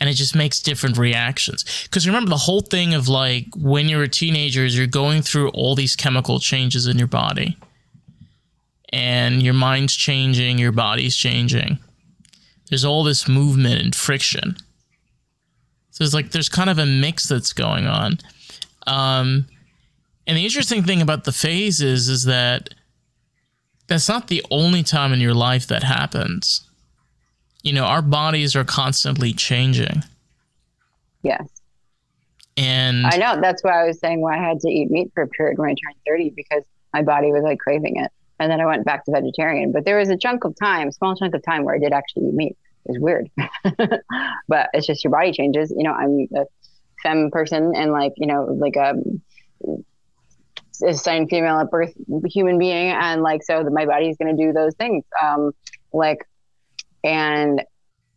[0.00, 1.64] and it just makes different reactions.
[1.84, 5.50] Because remember, the whole thing of like when you're a teenager is you're going through
[5.50, 7.56] all these chemical changes in your body,
[8.92, 11.78] and your mind's changing, your body's changing.
[12.68, 14.56] There's all this movement and friction.
[15.90, 18.18] So it's like there's kind of a mix that's going on.
[18.86, 19.46] Um,
[20.26, 22.70] and the interesting thing about the phases is that
[23.86, 26.70] that's not the only time in your life that happens
[27.62, 30.02] you know, our bodies are constantly changing.
[31.22, 31.46] Yes.
[32.56, 35.22] And I know that's why I was saying why I had to eat meat for
[35.22, 38.10] a period when I turned 30 because my body was like craving it.
[38.40, 39.70] And then I went back to vegetarian.
[39.70, 42.28] But there was a chunk of time, small chunk of time where I did actually
[42.28, 42.56] eat meat.
[42.86, 43.30] It's weird.
[44.48, 45.72] but it's just your body changes.
[45.76, 46.46] You know, I'm a
[47.02, 49.20] femme person and like, you know, like um,
[50.82, 52.90] a assigned female at birth human being.
[52.90, 55.04] And like, so my body's going to do those things.
[55.22, 55.52] Um,
[55.92, 56.26] like
[57.04, 57.62] and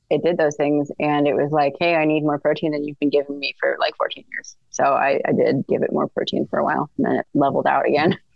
[0.10, 3.00] it did those things and it was like hey i need more protein than you've
[3.00, 6.48] been giving me for like 14 years so I, I did give it more protein
[6.48, 8.18] for a while and then it leveled out again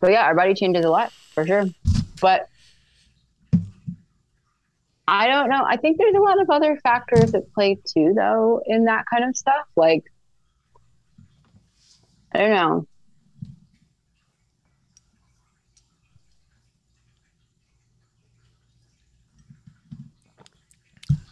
[0.00, 1.66] but yeah our body changes a lot for sure.
[2.20, 2.48] But
[5.08, 5.64] i don't know.
[5.64, 9.24] I think there's a lot of other factors at play too though in that kind
[9.24, 9.66] of stuff.
[9.76, 10.04] Like
[12.32, 12.86] i don't know.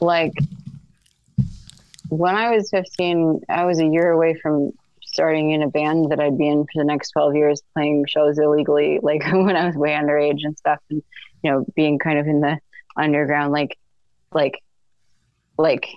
[0.01, 0.35] Like
[2.09, 4.73] when I was 15, I was a year away from
[5.15, 8.39] starting in a band that I'd be in for the next 12 years, playing shows
[8.39, 11.03] illegally, like when I was way underage and stuff, and
[11.43, 12.59] you know, being kind of in the
[12.97, 13.79] underground, like,
[14.33, 14.61] like,
[15.57, 15.89] like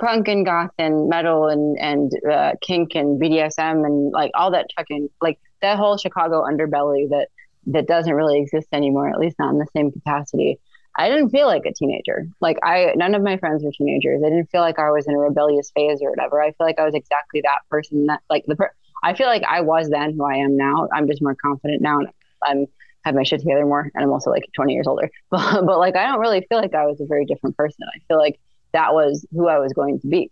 [0.00, 4.66] punk and goth and metal and and uh, kink and BDSM and like all that
[4.76, 7.28] fucking like that whole Chicago underbelly that
[7.66, 10.58] that doesn't really exist anymore, at least not in the same capacity.
[10.98, 12.26] I didn't feel like a teenager.
[12.40, 14.20] Like I, none of my friends were teenagers.
[14.24, 16.42] I didn't feel like I was in a rebellious phase or whatever.
[16.42, 19.44] I feel like I was exactly that person that like the, per- I feel like
[19.44, 20.88] I was then who I am now.
[20.92, 22.00] I'm just more confident now.
[22.00, 22.08] And
[22.42, 22.66] I'm
[23.04, 23.90] have my shit together more.
[23.94, 26.74] And I'm also like 20 years older, but, but like, I don't really feel like
[26.74, 27.86] I was a very different person.
[27.94, 28.38] I feel like
[28.72, 30.30] that was who I was going to be.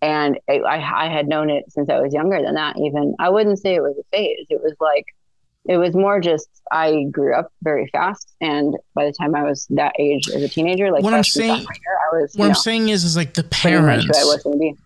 [0.00, 2.76] And I, I had known it since I was younger than that.
[2.76, 4.46] Even I wouldn't say it was a phase.
[4.50, 5.06] It was like,
[5.64, 9.66] it was more just I grew up very fast, and by the time I was
[9.70, 12.54] that age as a teenager, like what I'm saying, year, I was, what I'm know,
[12.54, 14.18] saying is, is like the parents.
[14.18, 14.76] I was going to be.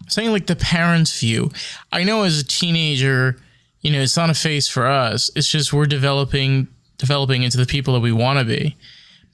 [0.00, 1.50] I'm saying like the parents' view.
[1.92, 3.36] I know as a teenager,
[3.82, 5.30] you know, it's not a phase for us.
[5.36, 8.76] It's just we're developing, developing into the people that we want to be.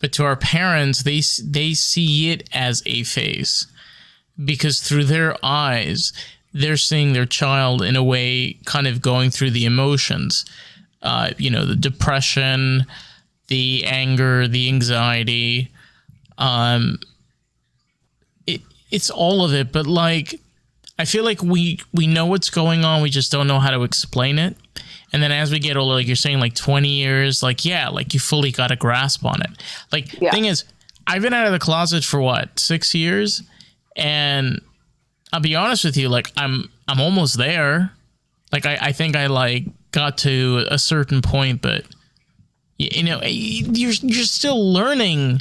[0.01, 3.67] But to our parents, they they see it as a phase
[4.45, 6.13] because through their eyes,
[6.53, 10.45] they're seeing their child in a way, kind of going through the emotions
[11.03, 12.87] uh, you know, the depression,
[13.49, 15.71] the anger, the anxiety.
[16.39, 16.99] Um,
[18.47, 18.61] it,
[18.91, 20.41] it's all of it, but like,
[20.99, 23.83] I feel like we we know what's going on, we just don't know how to
[23.83, 24.57] explain it.
[25.13, 28.15] And then as we get older, like you're saying, like 20 years, like yeah, like
[28.15, 29.51] you fully got a grasp on it.
[29.91, 30.31] Like yeah.
[30.31, 30.65] thing is,
[31.07, 33.43] I've been out of the closet for what six years,
[33.97, 34.61] and
[35.33, 37.93] I'll be honest with you, like I'm I'm almost there.
[38.53, 41.85] Like I, I think I like got to a certain point, but
[42.79, 45.41] you know, you're you're still learning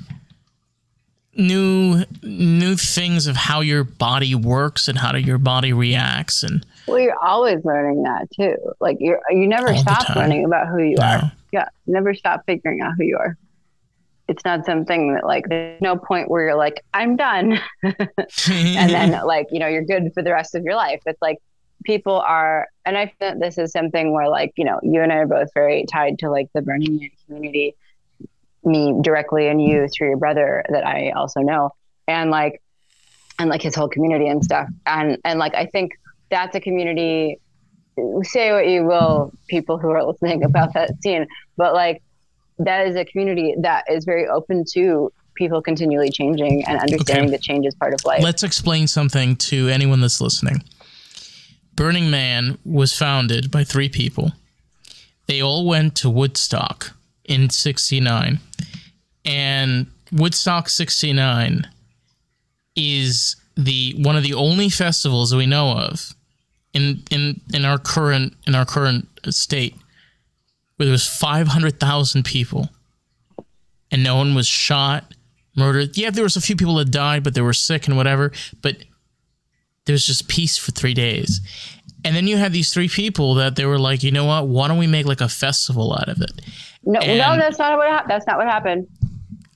[1.36, 7.00] new new things of how your body works and how your body reacts and well
[7.00, 8.56] you're always learning that too.
[8.82, 11.32] Like you're you never stop learning about who you are.
[11.52, 13.38] Yeah never stop figuring out who you are.
[14.28, 17.60] It's not something that like there's no point where you're like i'm done.
[17.84, 21.02] And then like you know you're good for the rest of your life.
[21.06, 21.38] It's like
[21.84, 25.18] people are, and I think this is something where like, you know, you and I
[25.18, 27.76] are both very tied to like the Burning Man community,
[28.64, 31.72] me directly and you through your brother that I also know.
[32.08, 32.62] And like,
[33.40, 34.68] and like his whole community and stuff.
[34.86, 35.94] And, and like, I think
[36.30, 37.40] that's a community,
[38.24, 42.04] say what you will, people who are listening about that scene, but like,
[42.60, 47.32] that is a community that is very open to people continually changing and understanding okay.
[47.32, 48.22] that change is part of life.
[48.22, 50.64] Let's explain something to anyone that's listening.
[51.76, 54.34] Burning Man was founded by three people.
[55.28, 56.92] They all went to Woodstock
[57.26, 58.40] in 69.
[59.26, 61.68] And Woodstock 69
[62.76, 66.16] is the one of the only festivals we know of
[66.74, 69.76] in in in our current in our current state
[70.78, 72.70] where there was 500,000 people
[73.92, 75.14] and no one was shot,
[75.56, 75.96] murdered.
[75.96, 78.32] Yeah, there was a few people that died, but they were sick and whatever,
[78.64, 78.78] but
[79.86, 81.42] there was just peace for three days.
[82.04, 84.48] And then you had these three people that they were like, you know what?
[84.48, 86.42] Why don't we make like a festival out of it?
[86.84, 88.88] No, and no, that's not what ha- that's not what happened.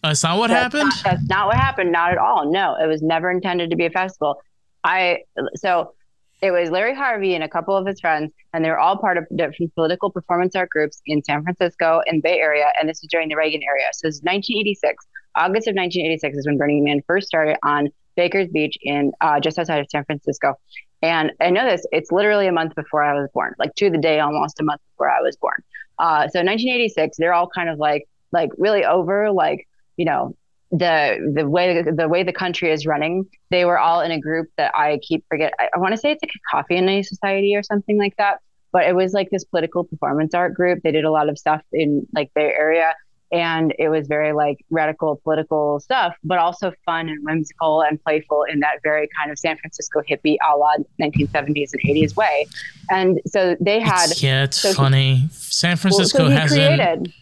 [0.03, 0.89] Uh, that's not what that's happened.
[0.89, 1.91] Not, that's not what happened.
[1.91, 2.51] Not at all.
[2.51, 4.41] No, it was never intended to be a festival.
[4.83, 5.23] I
[5.55, 5.93] so
[6.41, 9.17] it was Larry Harvey and a couple of his friends, and they were all part
[9.17, 12.67] of different political performance art groups in San Francisco and Bay Area.
[12.79, 13.89] And this was during the Reagan era.
[13.93, 15.03] So it's 1986.
[15.35, 19.59] August of 1986 is when Burning Man first started on Baker's Beach in uh, just
[19.59, 20.55] outside of San Francisco.
[21.01, 23.97] And I know this, it's literally a month before I was born, like to the
[23.97, 25.63] day almost a month before I was born.
[25.99, 30.35] Uh, so 1986, they're all kind of like, like really over, like, you know,
[30.71, 34.49] the the way the way the country is running they were all in a group
[34.57, 37.61] that i keep forget i, I want to say it's like a Cacophony Society or
[37.61, 38.39] something like that
[38.71, 41.61] but it was like this political performance art group they did a lot of stuff
[41.71, 42.95] in like their area
[43.35, 48.43] and it was very like radical political stuff, but also fun and whimsical and playful
[48.43, 52.47] in that very kind of San Francisco hippie a la 1970s and 80s way.
[52.89, 54.11] And so they had.
[54.11, 55.27] It's, yeah, it's so funny.
[55.31, 56.79] San Francisco well, so hasn't.
[56.79, 57.13] Created,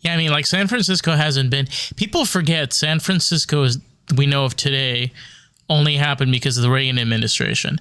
[0.00, 1.68] yeah, I mean, like San Francisco hasn't been.
[1.94, 3.78] People forget San Francisco is
[4.16, 5.12] we know of today
[5.70, 7.78] only happened because of the Reagan administration.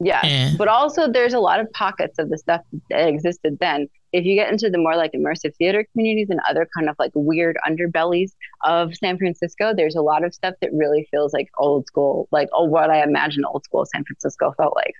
[0.00, 3.88] Yeah, and, but also there's a lot of pockets of the stuff that existed then
[4.12, 7.12] if you get into the more like immersive theater communities and other kind of like
[7.14, 8.32] weird underbellies
[8.64, 12.48] of San Francisco, there's a lot of stuff that really feels like old school, like
[12.52, 14.94] oh, what I imagine old school San Francisco felt like.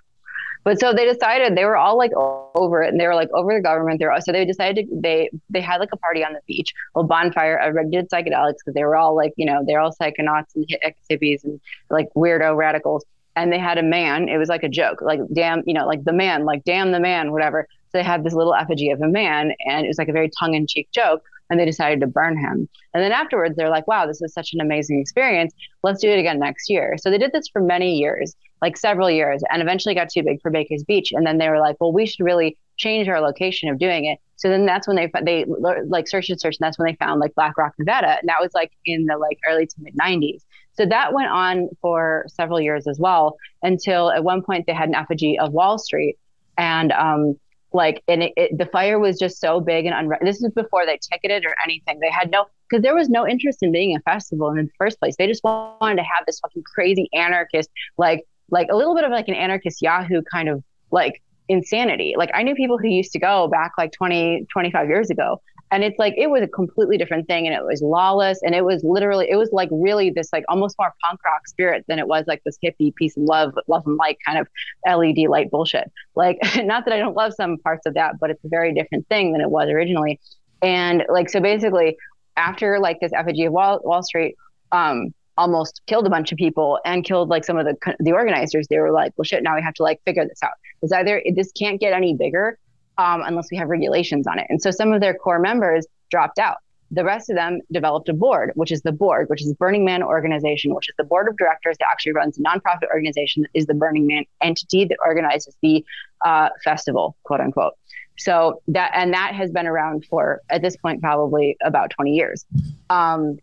[0.64, 2.12] But so they decided they were all like
[2.54, 3.98] over it, and they were like over the government.
[3.98, 7.02] They're so they decided to, they they had like a party on the beach, a
[7.02, 7.58] bonfire.
[7.58, 10.66] Everybody did psychedelics because they were all like you know they're all psychonauts and
[11.10, 13.04] hippies and like weirdo radicals.
[13.36, 14.28] And they had a man.
[14.28, 16.98] It was like a joke, like damn, you know, like the man, like damn the
[16.98, 17.68] man, whatever.
[17.90, 20.30] So they had this little effigy of a man, and it was like a very
[20.38, 21.22] tongue in cheek joke.
[21.50, 22.68] And they decided to burn him.
[22.92, 25.54] And then afterwards, they're like, wow, this is such an amazing experience.
[25.82, 26.96] Let's do it again next year.
[26.98, 30.42] So they did this for many years, like several years, and eventually got too big
[30.42, 31.10] for Baker's Beach.
[31.10, 34.18] And then they were like, well, we should really change our location of doing it.
[34.36, 35.44] So then that's when they they
[35.86, 38.40] like searched and searched, and that's when they found like Black Rock, Nevada, and that
[38.40, 40.42] was like in the like early to mid '90s.
[40.74, 44.88] So that went on for several years as well, until at one point they had
[44.88, 46.18] an effigy of Wall Street,
[46.56, 47.34] and um,
[47.78, 50.84] like and it, it, the fire was just so big and unre- this is before
[50.84, 52.00] they ticketed or anything.
[52.00, 54.98] They had no because there was no interest in being a festival in the first
[54.98, 55.14] place.
[55.16, 59.12] They just wanted to have this fucking crazy anarchist like like a little bit of
[59.12, 62.14] like an anarchist yahoo kind of like insanity.
[62.18, 65.40] Like i knew people who used to go back like 20 25 years ago
[65.70, 68.64] and it's like it was a completely different thing and it was lawless and it
[68.64, 72.06] was literally it was like really this like almost more punk rock spirit than it
[72.06, 74.48] was like this hippie peace and love love and light kind of
[74.86, 75.90] led light bullshit.
[76.14, 79.06] Like not that i don't love some parts of that but it's a very different
[79.08, 80.20] thing than it was originally.
[80.62, 81.96] And like so basically
[82.36, 84.36] after like this effigy of wall, wall street
[84.72, 88.66] um almost killed a bunch of people and killed like some of the the organizers
[88.68, 90.52] they were like well shit now we have to like figure this out.
[90.82, 92.58] It's either this can't get any bigger
[92.98, 94.46] um, unless we have regulations on it.
[94.48, 96.58] And so some of their core members dropped out.
[96.90, 100.02] The rest of them developed a board, which is the board, which is Burning Man
[100.02, 103.66] organization, which is the board of directors that actually runs a nonprofit organization that is
[103.66, 105.84] the Burning Man entity that organizes the
[106.24, 107.74] uh, festival, quote unquote.
[108.16, 112.44] So that and that has been around for at this point probably about 20 years.
[112.90, 113.38] Um,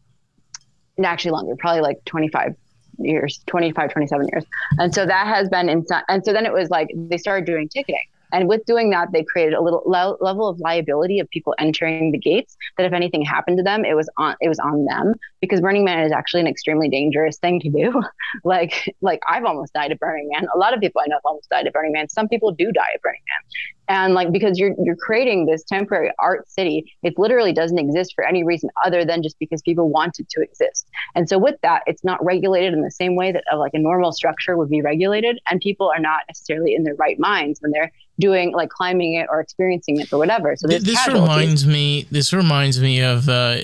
[0.97, 2.55] and actually longer, probably like 25
[2.99, 4.45] years, 25, 27 years.
[4.79, 7.69] And so that has been in, and so then it was like they started doing
[7.69, 8.07] ticketing.
[8.35, 12.11] And with doing that, they created a little le- level of liability of people entering
[12.11, 12.57] the gates.
[12.77, 15.85] That if anything happened to them, it was on it was on them because Burning
[15.85, 18.03] Man is actually an extremely dangerous thing to do.
[18.43, 20.47] like like I've almost died at Burning Man.
[20.53, 22.09] A lot of people I know have almost died at Burning Man.
[22.09, 26.11] Some people do die at Burning Man, and like because you're you're creating this temporary
[26.19, 30.19] art city, it literally doesn't exist for any reason other than just because people want
[30.19, 30.89] it to exist.
[31.15, 33.79] And so with that, it's not regulated in the same way that uh, like a
[33.79, 37.71] normal structure would be regulated, and people are not necessarily in their right minds when
[37.71, 40.55] they're doing like climbing it or experiencing it or whatever.
[40.55, 41.21] So this casualties.
[41.21, 42.07] reminds me.
[42.11, 43.61] This reminds me of uh,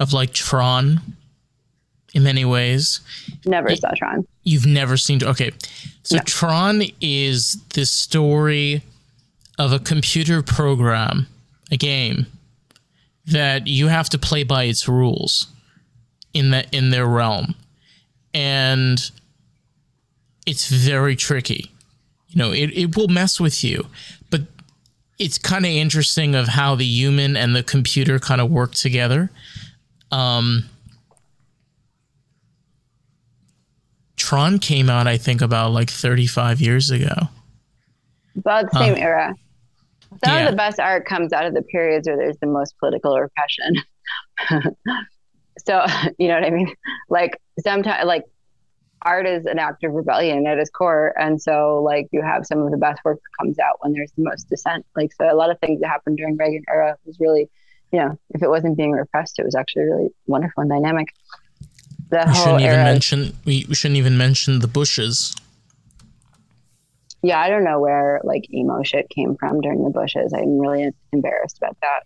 [0.00, 1.00] of like Tron.
[2.14, 3.00] In many ways,
[3.44, 4.24] never it, saw Tron.
[4.44, 5.24] You've never seen.
[5.24, 5.50] Okay,
[6.04, 6.22] so no.
[6.24, 8.82] Tron is the story
[9.58, 11.26] of a computer program,
[11.72, 12.26] a game
[13.26, 15.48] that you have to play by its rules
[16.32, 17.56] in the in their realm,
[18.32, 19.10] and
[20.46, 21.73] it's very tricky
[22.34, 23.86] you know, it, it will mess with you.
[24.28, 24.42] But
[25.18, 29.30] it's kind of interesting of how the human and the computer kind of work together.
[30.10, 30.64] Um,
[34.16, 37.14] Tron came out, I think, about like 35 years ago.
[38.36, 39.34] About the same uh, era.
[40.24, 40.44] Some yeah.
[40.44, 43.74] of the best art comes out of the periods where there's the most political repression.
[45.64, 45.84] so,
[46.18, 46.72] you know what I mean?
[47.08, 48.24] Like sometimes, like
[49.04, 51.12] art is an act of rebellion at its core.
[51.18, 54.12] And so like you have some of the best work that comes out when there's
[54.12, 54.86] the most dissent.
[54.96, 57.48] Like so a lot of things that happened during Reagan era was really,
[57.92, 61.08] you know, if it wasn't being repressed, it was actually really wonderful and dynamic.
[62.10, 65.34] The we shouldn't even mention we, we shouldn't even mention the Bushes.
[67.22, 70.32] Yeah, I don't know where like emo shit came from during the Bushes.
[70.34, 72.02] I'm really embarrassed about that.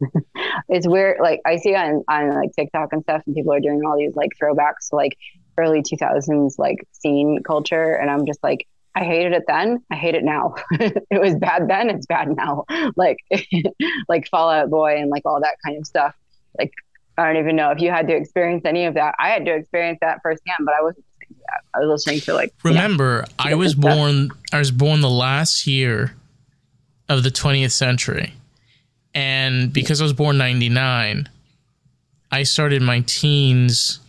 [0.68, 1.18] it's weird.
[1.20, 4.16] Like I see on on like TikTok and stuff, and people are doing all these
[4.16, 5.16] like throwbacks to like
[5.58, 10.14] early 2000s like scene culture and i'm just like i hated it then i hate
[10.14, 10.54] it now.
[10.80, 12.64] It was bad then it's bad now.
[12.96, 13.18] Like
[14.08, 16.14] like Fall Out Boy and like all that kind of stuff.
[16.58, 16.72] Like
[17.16, 19.14] i don't even know if you had to experience any of that.
[19.18, 21.60] I had to experience that firsthand but i wasn't listening to that.
[21.74, 24.38] I was listening to like remember i was born stuff.
[24.52, 26.14] i was born the last year
[27.08, 28.32] of the 20th century.
[29.14, 31.28] And because i was born 99
[32.32, 34.00] i started my teens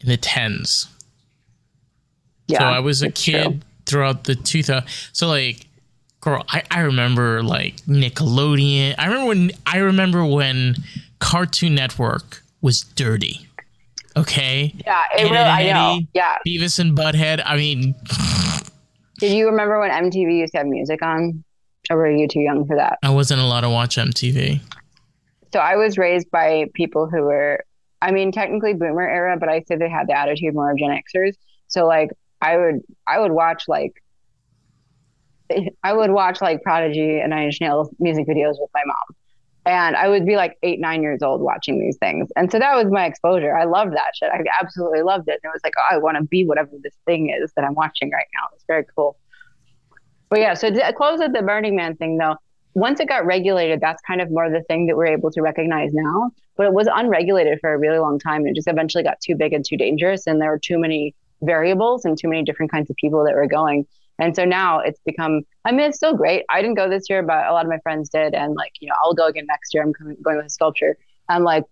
[0.00, 0.88] in the tens.
[2.46, 3.60] Yeah, so I was a kid true.
[3.86, 4.88] throughout the 2000.
[5.12, 5.66] So like,
[6.20, 8.94] girl, I, I remember like Nickelodeon.
[8.98, 10.76] I remember when I remember when
[11.18, 13.46] Cartoon Network was dirty.
[14.16, 14.74] Okay.
[14.84, 16.00] Yeah, it really, I know.
[16.12, 16.36] Yeah.
[16.46, 17.42] Beavis and Butthead.
[17.44, 17.94] I mean.
[19.18, 21.44] Did you remember when MTV used to have music on?
[21.90, 22.98] Or were you too young for that?
[23.02, 24.60] I wasn't allowed to watch MTV.
[25.52, 27.64] So I was raised by people who were
[28.00, 30.90] I mean, technically boomer era, but I say they had the attitude more of Gen
[30.90, 31.34] Xers.
[31.66, 34.02] So like I would I would watch like
[35.82, 39.16] I would watch like Prodigy and Nine Inch Nails music videos with my mom.
[39.66, 42.30] And I would be like eight, nine years old watching these things.
[42.36, 43.54] And so that was my exposure.
[43.54, 44.30] I loved that shit.
[44.32, 45.38] I absolutely loved it.
[45.42, 47.74] And it was like, oh, I want to be whatever this thing is that I'm
[47.74, 48.48] watching right now.
[48.54, 49.18] It's very cool.
[50.30, 52.36] But yeah, so to close with the Burning Man thing though,
[52.74, 55.92] once it got regulated, that's kind of more the thing that we're able to recognize
[55.92, 56.30] now.
[56.56, 58.42] But it was unregulated for a really long time.
[58.42, 60.26] And it just eventually got too big and too dangerous.
[60.26, 63.46] And there were too many variables and too many different kinds of people that were
[63.46, 63.86] going.
[64.18, 66.44] And so now it's become, I mean, it's still great.
[66.50, 68.34] I didn't go this year, but a lot of my friends did.
[68.34, 69.82] And like, you know, I'll go again next year.
[69.82, 70.96] I'm coming, going with a sculpture.
[71.28, 71.64] I'm like,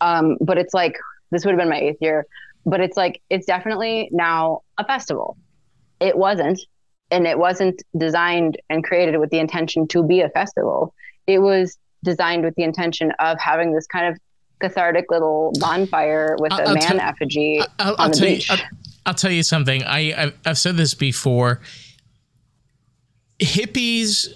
[0.00, 0.98] um, but it's like,
[1.30, 2.26] this would have been my eighth year,
[2.66, 5.36] but it's like, it's definitely now a festival.
[6.00, 6.60] It wasn't
[7.12, 10.94] and it wasn't designed and created with the intention to be a festival.
[11.26, 14.18] It was designed with the intention of having this kind of
[14.60, 18.48] cathartic little bonfire with a I'll man effigy I'll, I'll on the beach.
[18.48, 18.62] You, I'll,
[19.06, 19.82] I'll, tell you something.
[19.84, 21.60] I I've, I've said this before.
[23.38, 24.28] Hippies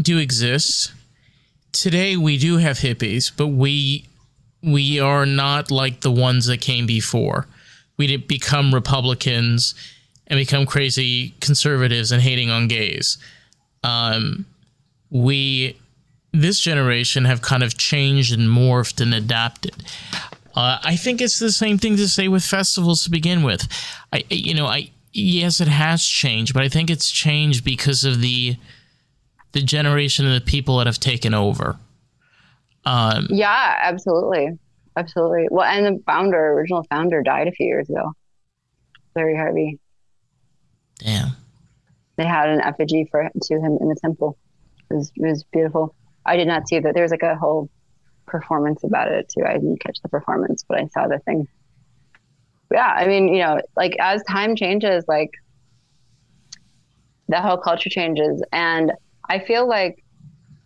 [0.00, 0.92] do exist.
[1.72, 4.08] Today we do have hippies, but we
[4.62, 7.46] we are not like the ones that came before.
[7.96, 9.74] We didn't become Republicans
[10.26, 13.18] and become crazy conservatives and hating on gays.
[13.82, 14.46] Um,
[15.10, 15.78] we
[16.32, 19.84] this generation have kind of changed and morphed and adapted.
[20.54, 23.68] Uh, I think it's the same thing to say with festivals to begin with.
[24.12, 28.20] I, you know, I yes, it has changed, but I think it's changed because of
[28.20, 28.56] the
[29.52, 31.76] the generation of the people that have taken over.
[32.84, 34.58] Um, yeah, absolutely,
[34.96, 35.48] absolutely.
[35.50, 38.12] Well, and the founder, original founder, died a few years ago.
[39.14, 39.78] Larry Harvey.
[40.98, 41.30] Damn.
[42.16, 44.38] They had an effigy for to him in the temple.
[44.90, 45.94] It was, it was beautiful.
[46.24, 46.94] I did not see that.
[46.94, 47.68] There was like a whole
[48.26, 49.44] performance about it too.
[49.44, 51.46] I didn't catch the performance, but I saw the thing.
[52.72, 55.30] Yeah, I mean, you know, like as time changes, like
[57.28, 58.92] the whole culture changes, and
[59.28, 60.02] I feel like,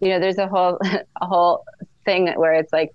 [0.01, 0.79] you know, there's a whole
[1.21, 1.65] a whole
[2.05, 2.91] thing where it's like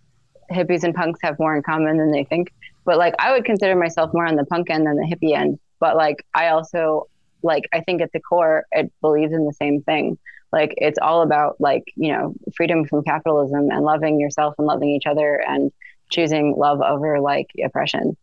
[0.51, 2.51] hippies and punks have more in common than they think.
[2.85, 5.59] But like, I would consider myself more on the punk end than the hippie end.
[5.79, 7.07] But like, I also
[7.43, 10.17] like I think at the core it believes in the same thing.
[10.51, 14.89] Like it's all about like, you know, freedom from capitalism and loving yourself and loving
[14.89, 15.71] each other and
[16.11, 18.15] choosing love over like oppression.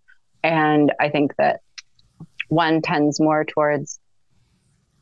[0.42, 1.60] And I think that
[2.48, 3.98] one tends more towards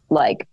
[0.09, 0.47] like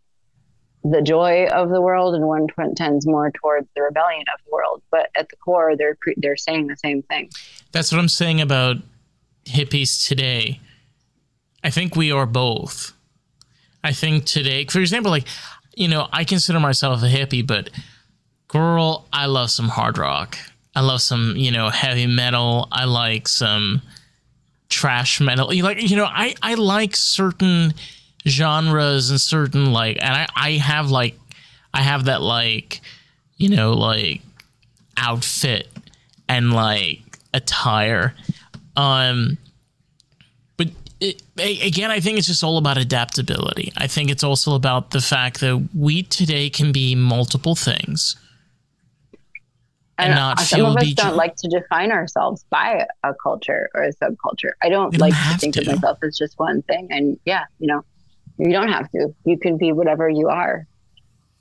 [0.83, 4.81] the joy of the world and one tends more towards the rebellion of the world
[4.91, 7.29] but at the core they're they're saying the same thing
[7.71, 8.77] that's what i'm saying about
[9.45, 10.59] hippies today
[11.63, 12.93] i think we are both
[13.87, 15.27] I think today, for example, like,
[15.73, 17.69] you know, I consider myself a hippie, but
[18.49, 20.37] girl, I love some hard rock.
[20.75, 22.67] I love some, you know, heavy metal.
[22.69, 23.81] I like some
[24.69, 25.53] thrash metal.
[25.53, 27.73] You like, you know, I, I like certain
[28.27, 31.17] genres and certain like, and I, I have like,
[31.73, 32.81] I have that like,
[33.37, 34.21] you know, like
[34.97, 35.69] outfit
[36.27, 36.99] and like
[37.33, 38.13] attire.
[38.75, 39.37] Um,
[40.99, 43.71] it, again, I think it's just all about adaptability.
[43.77, 48.15] I think it's also about the fact that we today can be multiple things
[49.97, 53.83] and, and not some of us don't like to define ourselves by a culture or
[53.83, 54.51] a subculture.
[54.61, 55.61] I don't like to think to.
[55.61, 56.87] of myself as just one thing.
[56.91, 57.83] And yeah, you know,
[58.37, 59.13] you don't have to.
[59.25, 60.67] You can be whatever you are.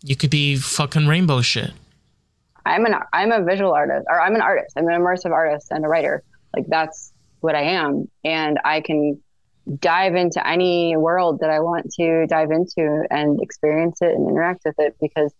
[0.02, 1.72] You could be fucking rainbow shit.
[2.64, 4.76] I'm an I'm a visual artist, or I'm an artist.
[4.76, 6.22] I'm an immersive artist and a writer.
[6.54, 9.20] Like that's what I am, and I can
[9.80, 14.62] dive into any world that I want to dive into and experience it and interact
[14.64, 15.32] with it because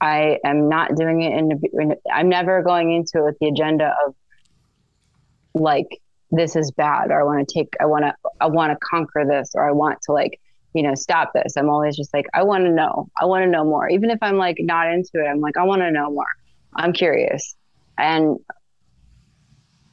[0.00, 3.94] I am not doing it in, in I'm never going into it with the agenda
[4.06, 4.14] of
[5.54, 6.00] like
[6.30, 9.24] this is bad or I want to take I want to I want to conquer
[9.26, 10.40] this or I want to like
[10.72, 11.56] you know stop this.
[11.56, 13.08] I'm always just like I want to know.
[13.20, 13.88] I want to know more.
[13.88, 16.26] Even if I'm like not into it I'm like I want to know more.
[16.76, 17.56] I'm curious.
[17.98, 18.38] And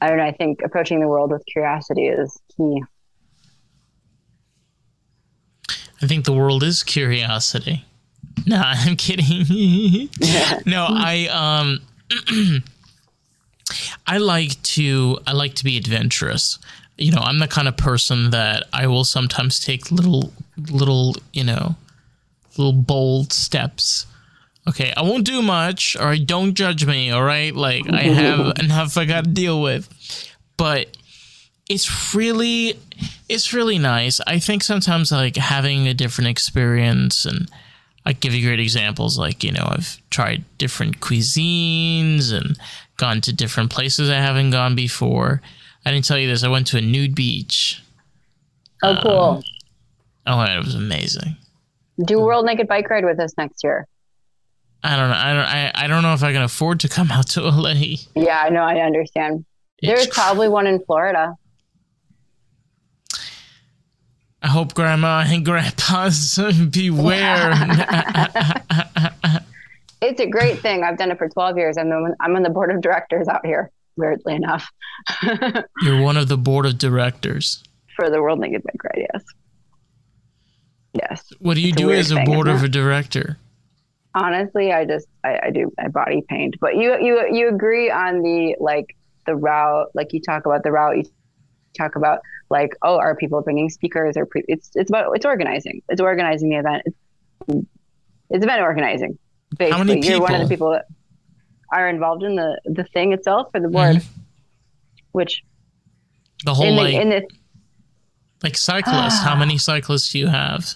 [0.02, 2.84] I don't know I think approaching the world with curiosity is key
[6.02, 7.86] I think the world is curiosity.
[8.46, 10.10] No, I'm kidding.
[10.66, 11.82] no, I um
[14.08, 16.60] I like to I like to be adventurous.
[16.98, 20.34] You know, I'm the kind of person that I will sometimes take little
[20.70, 21.76] little, you know,
[22.58, 24.06] little bold steps.
[24.68, 27.56] Okay, I won't do much, or don't judge me, all right?
[27.56, 29.90] Like I have enough I got to deal with.
[30.58, 30.96] But
[31.72, 32.78] it's really
[33.30, 34.20] it's really nice.
[34.28, 37.50] I think sometimes like having a different experience and
[38.06, 42.58] I give you great examples like, you know, I've tried different cuisines and
[42.98, 45.42] gone to different places I haven't gone before.
[45.86, 46.44] I didn't tell you this.
[46.44, 47.82] I went to a nude beach.
[48.84, 49.44] Oh, cool.
[50.26, 51.38] Um, oh, it was amazing.
[52.04, 53.88] Do World Naked Bike Ride with us next year.
[54.84, 55.16] I don't know.
[55.16, 55.44] I don't.
[55.44, 57.98] I, I don't know if I can afford to come out to LA.
[58.16, 58.64] Yeah, I know.
[58.64, 59.46] I understand.
[59.82, 61.36] There's probably one in Florida.
[64.42, 66.40] I hope grandma and grandpa's
[66.72, 67.52] beware.
[70.02, 70.84] it's a great thing.
[70.84, 71.78] I've done it for 12 years.
[71.78, 74.68] I'm, the, I'm on the board of directors out here, weirdly enough.
[75.82, 77.64] You're one of the board of directors.
[77.96, 79.24] For the World Naked Bike Ride, yes.
[80.94, 81.32] Yes.
[81.40, 83.38] What do you do as a board of a director?
[84.14, 86.56] Honestly, I just I, I do I body paint.
[86.60, 90.72] But you you you agree on the like the route, like you talk about the
[90.72, 91.04] route, you
[91.78, 92.20] talk about
[92.52, 95.82] like, oh, are people bringing speakers or pre- it's it's about it's organizing.
[95.90, 96.84] It's organizing the event.
[96.86, 96.98] It's,
[98.30, 99.18] it's event organizing.
[99.58, 100.10] Basically, How many people?
[100.12, 100.72] you're one of the people?
[100.72, 100.86] that
[101.74, 104.08] are involved in the the thing itself for the board, Mhm.
[105.14, 105.42] which
[106.46, 107.24] The whole in, the, like in this
[108.44, 109.24] like cyclists.
[109.24, 110.76] how many cyclists do you have?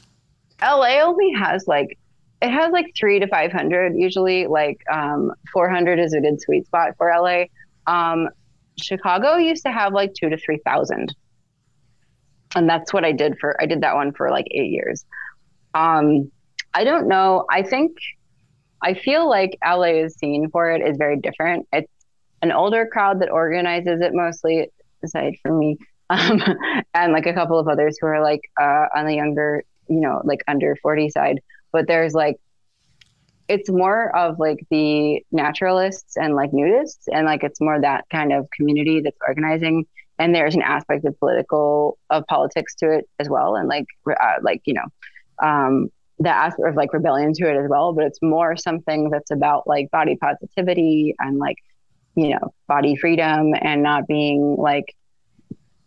[0.61, 1.97] LA only has like
[2.41, 4.47] it has like three to five hundred usually.
[4.47, 7.45] Like um, four hundred is a good sweet spot for LA.
[7.87, 8.29] Um,
[8.77, 11.15] Chicago used to have like two to three thousand,
[12.55, 13.61] and that's what I did for.
[13.61, 15.05] I did that one for like eight years.
[15.73, 16.31] Um,
[16.73, 17.45] I don't know.
[17.49, 17.97] I think
[18.81, 21.67] I feel like LA's scene for it is very different.
[21.73, 21.91] It's
[22.41, 24.69] an older crowd that organizes it mostly,
[25.03, 25.77] aside from me,
[26.09, 26.39] um,
[26.93, 30.21] and like a couple of others who are like uh, on the younger, you know,
[30.23, 31.41] like under 40 side.
[31.71, 32.37] But there's like,
[33.47, 38.31] it's more of like the naturalists and like nudists, and like it's more that kind
[38.33, 39.85] of community that's organizing.
[40.17, 44.35] And there's an aspect of political of politics to it as well, and like uh,
[44.41, 45.89] like you know, um,
[46.19, 47.93] the aspect of like rebellion to it as well.
[47.93, 51.57] But it's more something that's about like body positivity and like
[52.15, 54.95] you know body freedom and not being like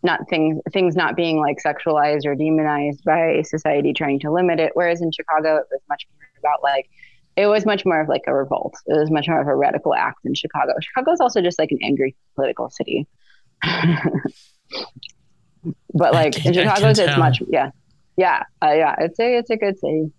[0.03, 4.73] not things things not being like sexualized or demonized by society trying to limit it.
[4.75, 6.89] Whereas in chicago it was much more about like
[7.37, 8.75] it was much more of like a revolt.
[8.87, 10.73] It was much more of a radical act in chicago.
[10.81, 13.07] Chicago is also just like an angry political city
[15.95, 17.19] but like can- in chicago it's tell.
[17.19, 17.71] much yeah
[18.17, 20.11] yeah uh, yeah it's a it's a good city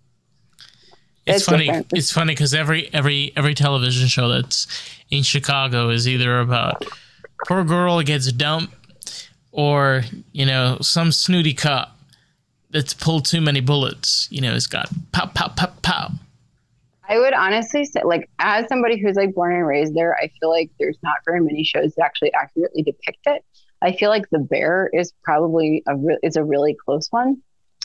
[1.26, 1.66] It's, It's funny.
[1.66, 1.86] different.
[1.92, 4.66] It's funny because every every every television show that's
[5.10, 6.84] in Chicago is either about
[7.46, 8.74] poor girl gets dumped
[9.52, 11.96] or you know some snooty cop
[12.70, 14.28] that's pulled too many bullets.
[14.30, 16.10] You know, it's got pow pow pow pow.
[17.10, 20.48] I would honestly say, like, as somebody who's like born and raised there, I feel
[20.48, 23.44] like there's not very many shows that actually accurately depict it.
[23.82, 27.42] I feel like The Bear is probably a re- is a really close one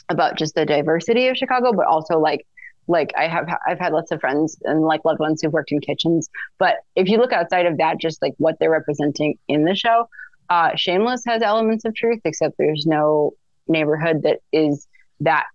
[0.08, 2.46] about just the diversity of Chicago, but also like
[2.86, 5.80] like I have I've had lots of friends and like loved ones who've worked in
[5.80, 6.28] kitchens.
[6.58, 10.08] But if you look outside of that, just like what they're representing in the show,
[10.50, 13.32] uh, Shameless has elements of truth, except there's no
[13.66, 14.86] neighborhood that is
[15.18, 15.46] that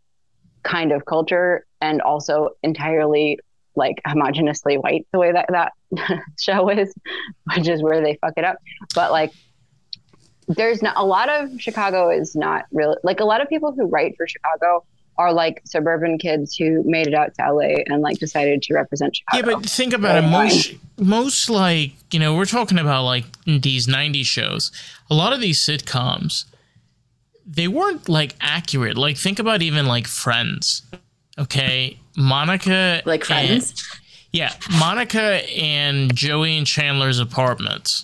[0.63, 3.39] kind of culture and also entirely
[3.75, 5.73] like homogeneously white the way that that
[6.39, 6.93] show is,
[7.55, 8.57] which is where they fuck it up.
[8.93, 9.31] But like,
[10.47, 13.85] there's not a lot of Chicago is not really like a lot of people who
[13.85, 14.83] write for Chicago
[15.17, 19.15] are like suburban kids who made it out to LA and like decided to represent
[19.15, 19.49] Chicago.
[19.49, 20.27] Yeah, but think about it.
[20.27, 24.71] Most most like you know we're talking about like these '90s shows.
[25.09, 26.45] A lot of these sitcoms,
[27.45, 28.97] they weren't like accurate.
[28.97, 30.83] Like think about even like Friends.
[31.41, 33.99] Okay, Monica Like and- friends.
[34.31, 35.21] yeah, Monica
[35.59, 38.03] and Joey and Chandler's apartment.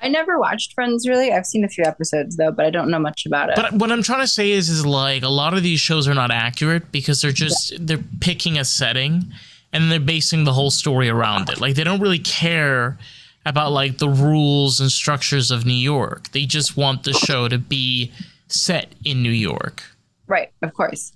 [0.00, 1.32] I never watched Friends really.
[1.32, 3.56] I've seen a few episodes though, but I don't know much about it.
[3.56, 6.14] But what I'm trying to say is, is like a lot of these shows are
[6.14, 9.32] not accurate because they're just they're picking a setting
[9.72, 11.60] and they're basing the whole story around it.
[11.60, 12.96] Like they don't really care
[13.44, 16.28] about like the rules and structures of New York.
[16.30, 18.12] They just want the show to be
[18.46, 19.82] set in New York.
[20.28, 21.12] right, of course.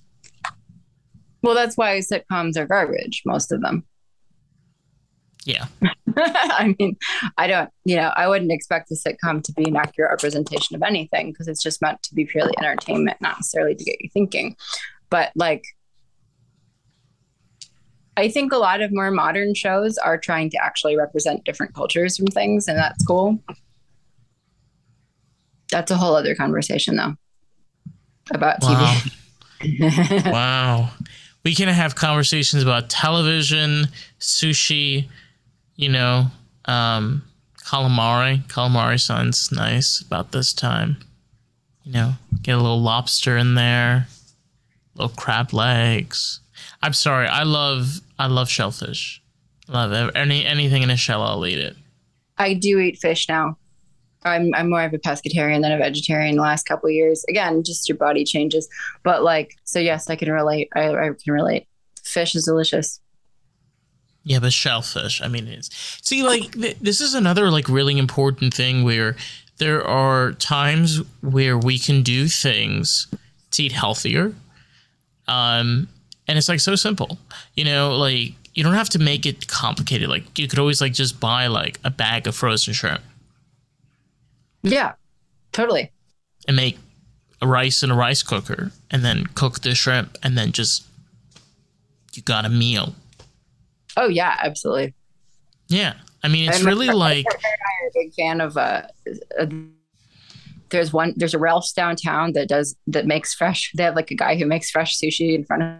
[1.42, 3.84] Well, that's why sitcoms are garbage, most of them.
[5.44, 5.66] Yeah.
[6.16, 6.96] I mean,
[7.36, 10.82] I don't, you know, I wouldn't expect a sitcom to be an accurate representation of
[10.82, 14.56] anything because it's just meant to be purely entertainment, not necessarily to get you thinking.
[15.10, 15.64] But like,
[18.16, 22.16] I think a lot of more modern shows are trying to actually represent different cultures
[22.16, 23.42] from things, and that's cool.
[25.70, 27.14] That's a whole other conversation, though,
[28.30, 29.00] about Wow.
[29.60, 30.32] TV.
[30.32, 30.90] wow.
[31.44, 33.88] We can have conversations about television,
[34.20, 35.08] sushi,
[35.76, 36.26] you know,
[36.66, 37.24] um,
[37.64, 38.46] calamari.
[38.46, 40.98] Calamari sounds nice about this time.
[41.84, 42.12] You know,
[42.42, 44.06] get a little lobster in there,
[44.94, 46.40] little crab legs.
[46.80, 49.20] I'm sorry, I love I love shellfish.
[49.68, 50.12] Love it.
[50.14, 51.76] any anything in a shell, I'll eat it.
[52.38, 53.56] I do eat fish now.
[54.24, 57.24] I'm I'm more of a pescatarian than a vegetarian the last couple years.
[57.28, 58.68] Again, just your body changes.
[59.02, 60.68] But like, so yes, I can relate.
[60.74, 61.66] I, I can relate.
[62.02, 63.00] Fish is delicious.
[64.24, 65.20] Yeah, but shellfish.
[65.20, 65.70] I mean, it's
[66.02, 69.16] see, like th- this is another like really important thing where
[69.58, 73.08] there are times where we can do things
[73.52, 74.32] to eat healthier,
[75.26, 75.88] um,
[76.28, 77.18] and it's like so simple.
[77.54, 80.08] You know, like you don't have to make it complicated.
[80.08, 83.02] Like you could always like just buy like a bag of frozen shrimp
[84.62, 84.92] Yeah,
[85.52, 85.92] totally.
[86.46, 86.78] and make
[87.40, 90.84] a rice in a rice cooker, and then cook the shrimp, and then just
[92.14, 92.94] you got a meal.
[93.96, 94.94] Oh yeah, absolutely.
[95.68, 97.26] Yeah, I mean, it's I'm- really like.
[97.28, 98.82] I'm a big fan of uh,
[99.38, 99.46] uh
[100.70, 104.14] there's one there's a Ralph's downtown that does that makes fresh they have like a
[104.14, 105.76] guy who makes fresh sushi in front of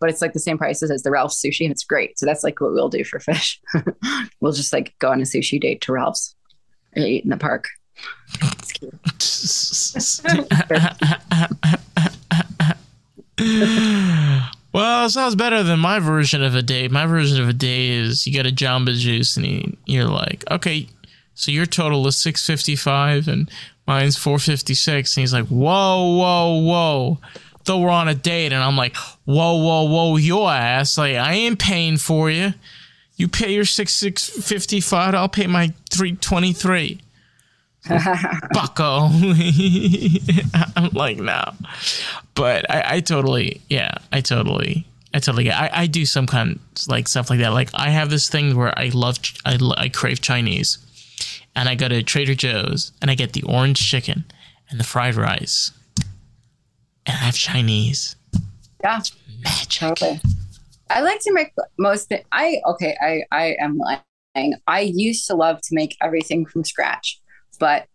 [0.00, 2.18] but it's like the same prices as the Ralph's sushi, and it's great.
[2.18, 3.60] So that's like what we'll do for fish.
[4.40, 6.34] we'll just like go on a sushi date to Ralph's
[6.92, 7.66] and eat in the park.
[14.72, 16.90] well, it sounds better than my version of a date.
[16.90, 20.44] My version of a day is you get a Jamba Juice and you, you're like,
[20.50, 20.88] okay,
[21.34, 23.50] so your total is six fifty five and
[23.86, 25.16] mine's four fifty six.
[25.16, 27.18] And he's like, whoa, whoa, whoa.
[27.64, 30.96] Though we're on a date, and I'm like, whoa, whoa, whoa, your ass.
[30.96, 32.54] Like, I ain't paying for you.
[33.16, 35.14] You pay your six six fifty five.
[35.14, 37.00] I'll pay my three twenty three.
[38.52, 39.08] Bucko.
[40.76, 41.52] I'm like, no.
[42.34, 45.56] But I, I totally, yeah, I totally, I totally get.
[45.56, 47.52] I, I do some kind of, like stuff like that.
[47.52, 50.78] Like I have this thing where I love, I, I crave Chinese,
[51.56, 54.24] and I go to Trader Joe's and I get the orange chicken
[54.70, 55.72] and the fried rice,
[57.06, 58.16] and I have Chinese.
[58.82, 59.00] Yeah,
[59.42, 59.70] Magic.
[59.80, 60.20] totally.
[60.90, 62.12] I like to make most.
[62.32, 62.96] I okay.
[63.00, 64.54] I I am lying.
[64.66, 67.20] I used to love to make everything from scratch,
[67.58, 67.86] but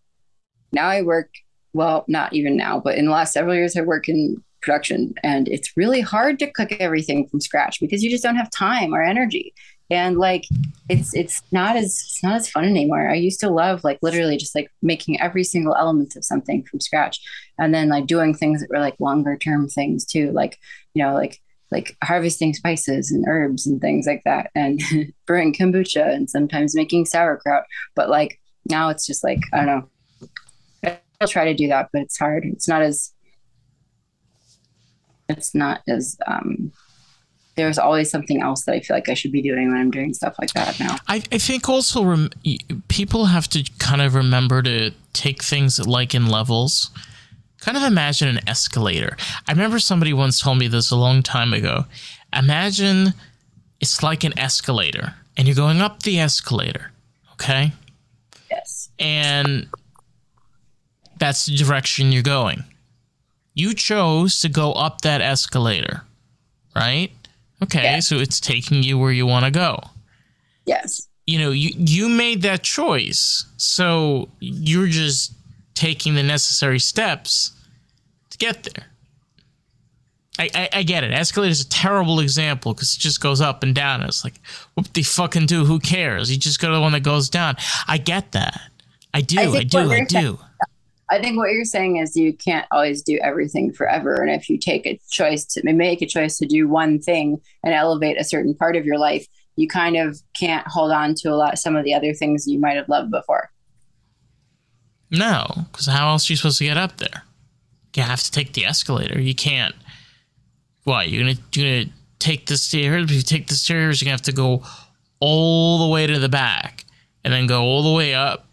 [0.71, 1.29] now I work.
[1.73, 5.47] Well, not even now, but in the last several years, I work in production, and
[5.47, 9.01] it's really hard to cook everything from scratch because you just don't have time or
[9.01, 9.53] energy.
[9.89, 10.45] And like,
[10.89, 13.09] it's it's not as it's not as fun anymore.
[13.09, 16.79] I used to love like literally just like making every single element of something from
[16.79, 17.19] scratch,
[17.57, 20.59] and then like doing things that were like longer term things too, like
[20.93, 21.39] you know like
[21.73, 24.79] like harvesting spices and herbs and things like that and
[25.25, 27.63] brewing kombucha and sometimes making sauerkraut
[27.95, 28.39] but like
[28.69, 29.89] now it's just like i don't know
[31.21, 33.13] i'll try to do that but it's hard it's not as
[35.29, 36.71] it's not as um
[37.55, 40.13] there's always something else that i feel like i should be doing when i'm doing
[40.13, 42.31] stuff like that now I, I think also rem-
[42.87, 46.89] people have to kind of remember to take things like in levels.
[47.61, 49.15] Kind of imagine an escalator.
[49.47, 51.85] I remember somebody once told me this a long time ago.
[52.35, 53.13] Imagine
[53.79, 56.91] it's like an escalator and you're going up the escalator,
[57.33, 57.73] okay?
[58.53, 59.67] Yes And
[61.17, 62.63] that's the direction you're going.
[63.53, 66.01] You chose to go up that escalator,
[66.75, 67.11] right?
[67.61, 67.99] Okay, Yeah.
[68.01, 69.79] so it's taking you where you want to go
[70.65, 75.33] yes you know you you made that choice so you're just
[75.73, 77.51] taking the necessary steps
[78.29, 78.85] to get there
[80.39, 81.11] I, I, I get it.
[81.11, 84.01] Escalator is a terrible example because it just goes up and down.
[84.01, 84.35] It's like,
[84.75, 85.63] whoop the fucking do.
[85.65, 86.31] Who cares?
[86.31, 87.55] You just go to the one that goes down.
[87.87, 88.59] I get that.
[89.13, 89.39] I do.
[89.39, 89.91] I I, do.
[89.91, 90.39] I do.
[91.11, 94.15] I think what you're saying is you can't always do everything forever.
[94.15, 97.73] And if you take a choice to make a choice to do one thing and
[97.73, 101.35] elevate a certain part of your life, you kind of can't hold on to a
[101.35, 103.51] lot some of the other things you might have loved before.
[105.11, 107.23] No, because how else are you supposed to get up there?
[107.95, 109.21] You have to take the escalator.
[109.21, 109.75] You can't.
[110.83, 111.03] Why?
[111.03, 113.05] You're gonna you're gonna take the stairs.
[113.05, 114.63] If you take the stairs, you're gonna have to go
[115.19, 116.85] all the way to the back,
[117.23, 118.45] and then go all the way up,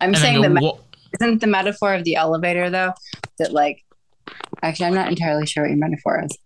[0.00, 0.78] I'm saying the wa-
[1.20, 2.92] isn't the metaphor of the elevator though
[3.38, 3.84] that like
[4.62, 6.36] actually I'm not entirely sure what your metaphor is.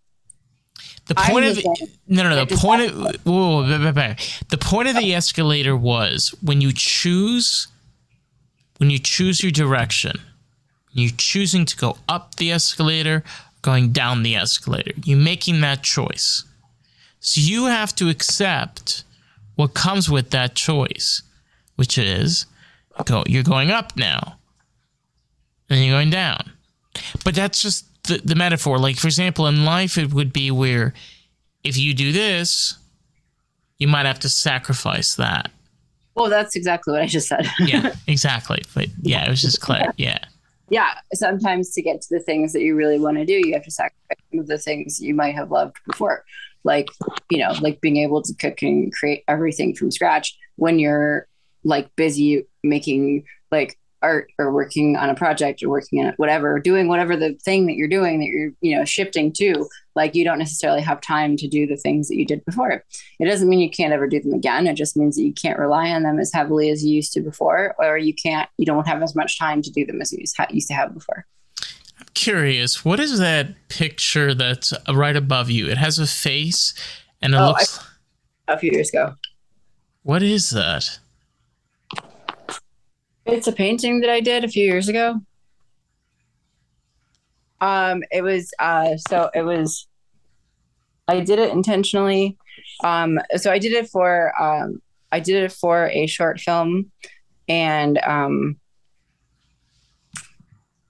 [1.06, 2.44] The point of saying- no, no, no.
[2.44, 4.14] The point of whoa, whoa, whoa, whoa,
[4.48, 7.68] the point of the escalator was when you choose
[8.78, 10.12] when you choose your direction,
[10.92, 13.24] you choosing to go up the escalator,
[13.62, 14.92] going down the escalator.
[15.04, 16.44] You making that choice.
[17.20, 19.04] So you have to accept
[19.56, 21.22] what comes with that choice,
[21.76, 22.46] which is
[23.04, 24.38] go you're going up now.
[25.70, 26.52] And you're going down.
[27.24, 28.78] But that's just the, the metaphor.
[28.78, 30.94] Like, for example, in life, it would be where
[31.62, 32.78] if you do this,
[33.78, 35.50] you might have to sacrifice that.
[36.14, 37.46] Well, that's exactly what I just said.
[37.60, 38.62] Yeah, exactly.
[38.74, 39.92] But yeah, it was just clear.
[39.96, 40.18] Yeah.
[40.70, 43.64] Yeah, sometimes to get to the things that you really want to do, you have
[43.64, 46.24] to sacrifice some of the things you might have loved before.
[46.64, 46.88] Like,
[47.30, 51.26] you know, like being able to cook and create everything from scratch when you're
[51.64, 56.86] like busy making like art or working on a project or working in whatever, doing
[56.88, 60.38] whatever the thing that you're doing that you're, you know, shifting to, like you don't
[60.38, 62.84] necessarily have time to do the things that you did before.
[63.18, 64.66] It doesn't mean you can't ever do them again.
[64.66, 67.20] It just means that you can't rely on them as heavily as you used to
[67.20, 70.18] before, or you can't, you don't have as much time to do them as you
[70.50, 71.26] used to have before.
[72.00, 75.68] I'm curious, what is that picture that's right above you?
[75.68, 76.72] It has a face
[77.20, 77.80] and it Oh, looks.
[78.46, 79.14] A few years ago.
[80.04, 81.00] what is that?
[83.28, 85.20] It's a painting that I did a few years ago.
[87.60, 89.86] Um, it was uh, so it was.
[91.06, 92.38] I did it intentionally.
[92.82, 94.80] Um, so I did it for um,
[95.12, 96.90] I did it for a short film,
[97.48, 98.58] and um,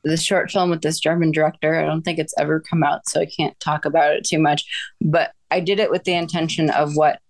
[0.05, 1.74] this short film with this German director.
[1.74, 4.64] I don't think it's ever come out, so I can't talk about it too much.
[5.01, 7.20] But I did it with the intention of what,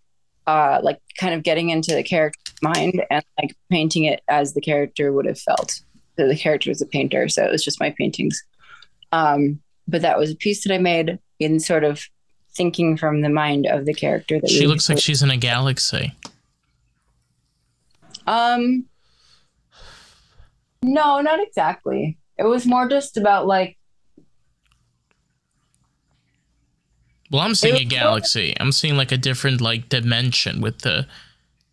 [0.49, 4.61] uh, like, kind of getting into the character's mind and like painting it as the
[4.61, 5.81] character would have felt.
[6.17, 8.43] So the character was a painter, so it was just my paintings.
[9.13, 12.03] Um, but that was a piece that I made in sort of
[12.57, 14.41] thinking from the mind of the character.
[14.41, 16.13] That She looks like she's in a galaxy.
[18.27, 18.87] Um,
[20.83, 22.19] no, not exactly.
[22.37, 23.78] It was more just about like
[27.31, 28.55] Well, I'm seeing a galaxy.
[28.59, 31.07] I'm seeing like a different like dimension with the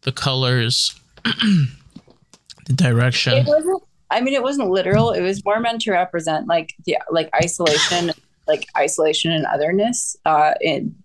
[0.02, 0.94] the colors,
[1.24, 3.34] the direction.
[3.34, 3.84] it wasn't.
[4.12, 5.12] I mean, it wasn't literal.
[5.12, 8.12] It was more meant to represent like the like isolation,
[8.48, 10.16] like isolation and otherness.
[10.26, 10.96] Uh, in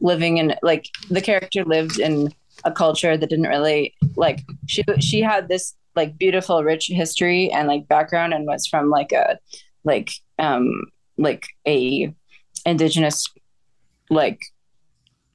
[0.00, 2.32] living in like the character lived in
[2.64, 7.68] a culture that didn't really like she she had this like beautiful rich history and
[7.68, 9.38] like background and was from like a
[9.84, 10.84] like um
[11.16, 12.12] like a
[12.64, 13.26] indigenous
[14.10, 14.40] like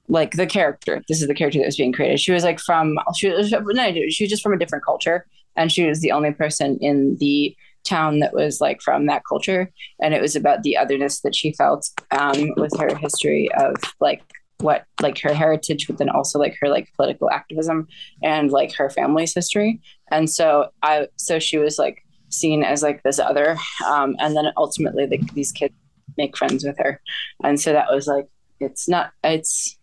[0.10, 1.02] like the character.
[1.08, 2.20] This is the character that was being created.
[2.20, 5.72] She was like from she was no, she was just from a different culture and
[5.72, 9.70] she was the only person in the town that was like from that culture
[10.00, 14.24] and it was about the otherness that she felt um, with her history of like
[14.60, 17.86] what like her heritage but then also like her like political activism
[18.24, 19.82] and like her family's history.
[20.12, 24.52] And so i so she was like seen as like this other um, and then
[24.58, 25.74] ultimately like these kids
[26.18, 27.02] make friends with her.
[27.44, 28.28] And so that was like
[28.64, 29.78] it's not it's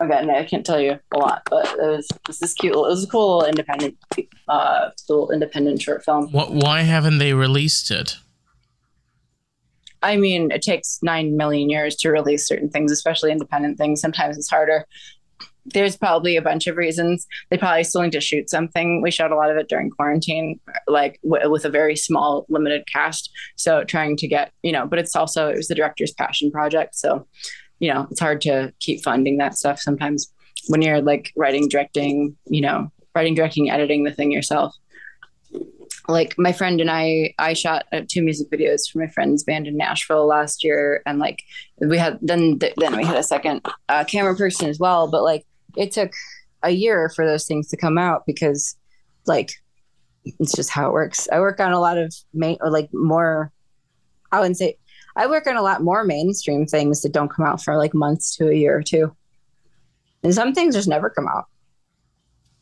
[0.00, 2.78] again i can't tell you a lot but it was, it was this cute it
[2.78, 3.96] was a cool little independent
[4.48, 6.52] uh little independent short film What?
[6.52, 8.16] Why haven't they released it?
[10.04, 14.02] I mean, it takes nine million years to release certain things, especially independent things.
[14.02, 14.84] Sometimes it's harder.
[15.66, 17.26] There's probably a bunch of reasons.
[17.50, 19.00] They probably still need to shoot something.
[19.00, 22.86] We shot a lot of it during quarantine, like w- with a very small, limited
[22.86, 23.30] cast.
[23.56, 26.96] So trying to get, you know, but it's also it was the director's passion project.
[26.96, 27.26] So,
[27.78, 30.30] you know, it's hard to keep funding that stuff sometimes
[30.68, 34.74] when you're like writing, directing, you know, writing, directing, editing the thing yourself
[36.08, 39.66] like my friend and I, I shot uh, two music videos for my friend's band
[39.66, 41.42] in Nashville last year, and like
[41.78, 45.08] we had then then we had a second uh, camera person as well.
[45.08, 45.46] But like
[45.76, 46.12] it took
[46.62, 48.76] a year for those things to come out because
[49.26, 49.52] like
[50.24, 51.28] it's just how it works.
[51.30, 53.52] I work on a lot of main or like more.
[54.32, 54.78] I wouldn't say
[55.16, 58.36] I work on a lot more mainstream things that don't come out for like months
[58.36, 59.14] to a year or two,
[60.22, 61.46] and some things just never come out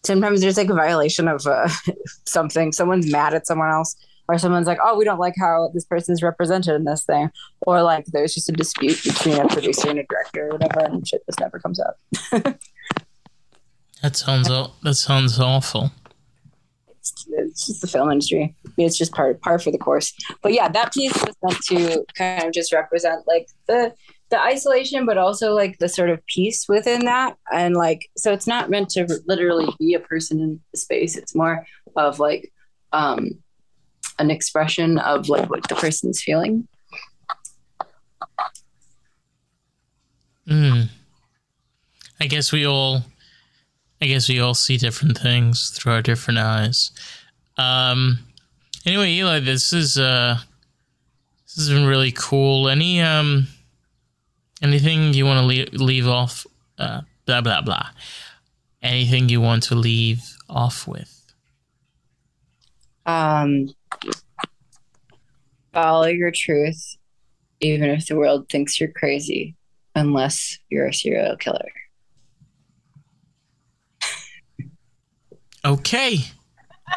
[0.05, 1.69] sometimes there's like a violation of uh,
[2.27, 2.73] something.
[2.73, 3.97] Someone's mad at someone else,
[4.29, 7.31] or someone's like, "Oh, we don't like how this person's represented in this thing,"
[7.63, 11.07] or like there's just a dispute between a producer and a director or whatever, and
[11.07, 11.97] shit just never comes out.
[14.03, 15.93] That sounds that sounds awful.
[16.89, 18.55] It's, it's just the film industry.
[18.77, 20.13] It's just part par for the course.
[20.43, 23.95] But yeah, that piece was meant to kind of just represent like the
[24.33, 27.37] the isolation, but also like the sort of peace within that.
[27.53, 31.17] And like, so it's not meant to literally be a person in the space.
[31.17, 32.51] It's more of like
[32.93, 33.33] um,
[34.19, 36.67] an expression of like what the person's feeling.
[40.49, 40.85] Hmm.
[42.19, 43.03] I guess we all,
[44.03, 46.91] I guess we all see different things through our different eyes.
[47.57, 48.19] Um.
[48.85, 50.39] Anyway, Eli, this is uh,
[51.45, 52.69] this has been really cool.
[52.69, 53.47] Any um,
[54.61, 56.45] anything you want to leave leave off?
[56.77, 57.91] Uh, blah blah blah.
[58.83, 61.33] Anything you want to leave off with?
[63.07, 63.69] Um,
[65.73, 66.97] follow your truth,
[67.61, 69.55] even if the world thinks you're crazy,
[69.95, 71.71] unless you're a serial killer.
[75.65, 76.19] Okay.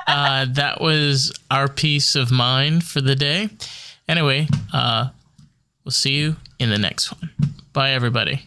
[0.08, 3.50] Uh, that was our peace of mind for the day.
[4.08, 5.10] Anyway, uh,
[5.84, 7.30] we'll see you in the next one.
[7.74, 8.46] Bye, everybody.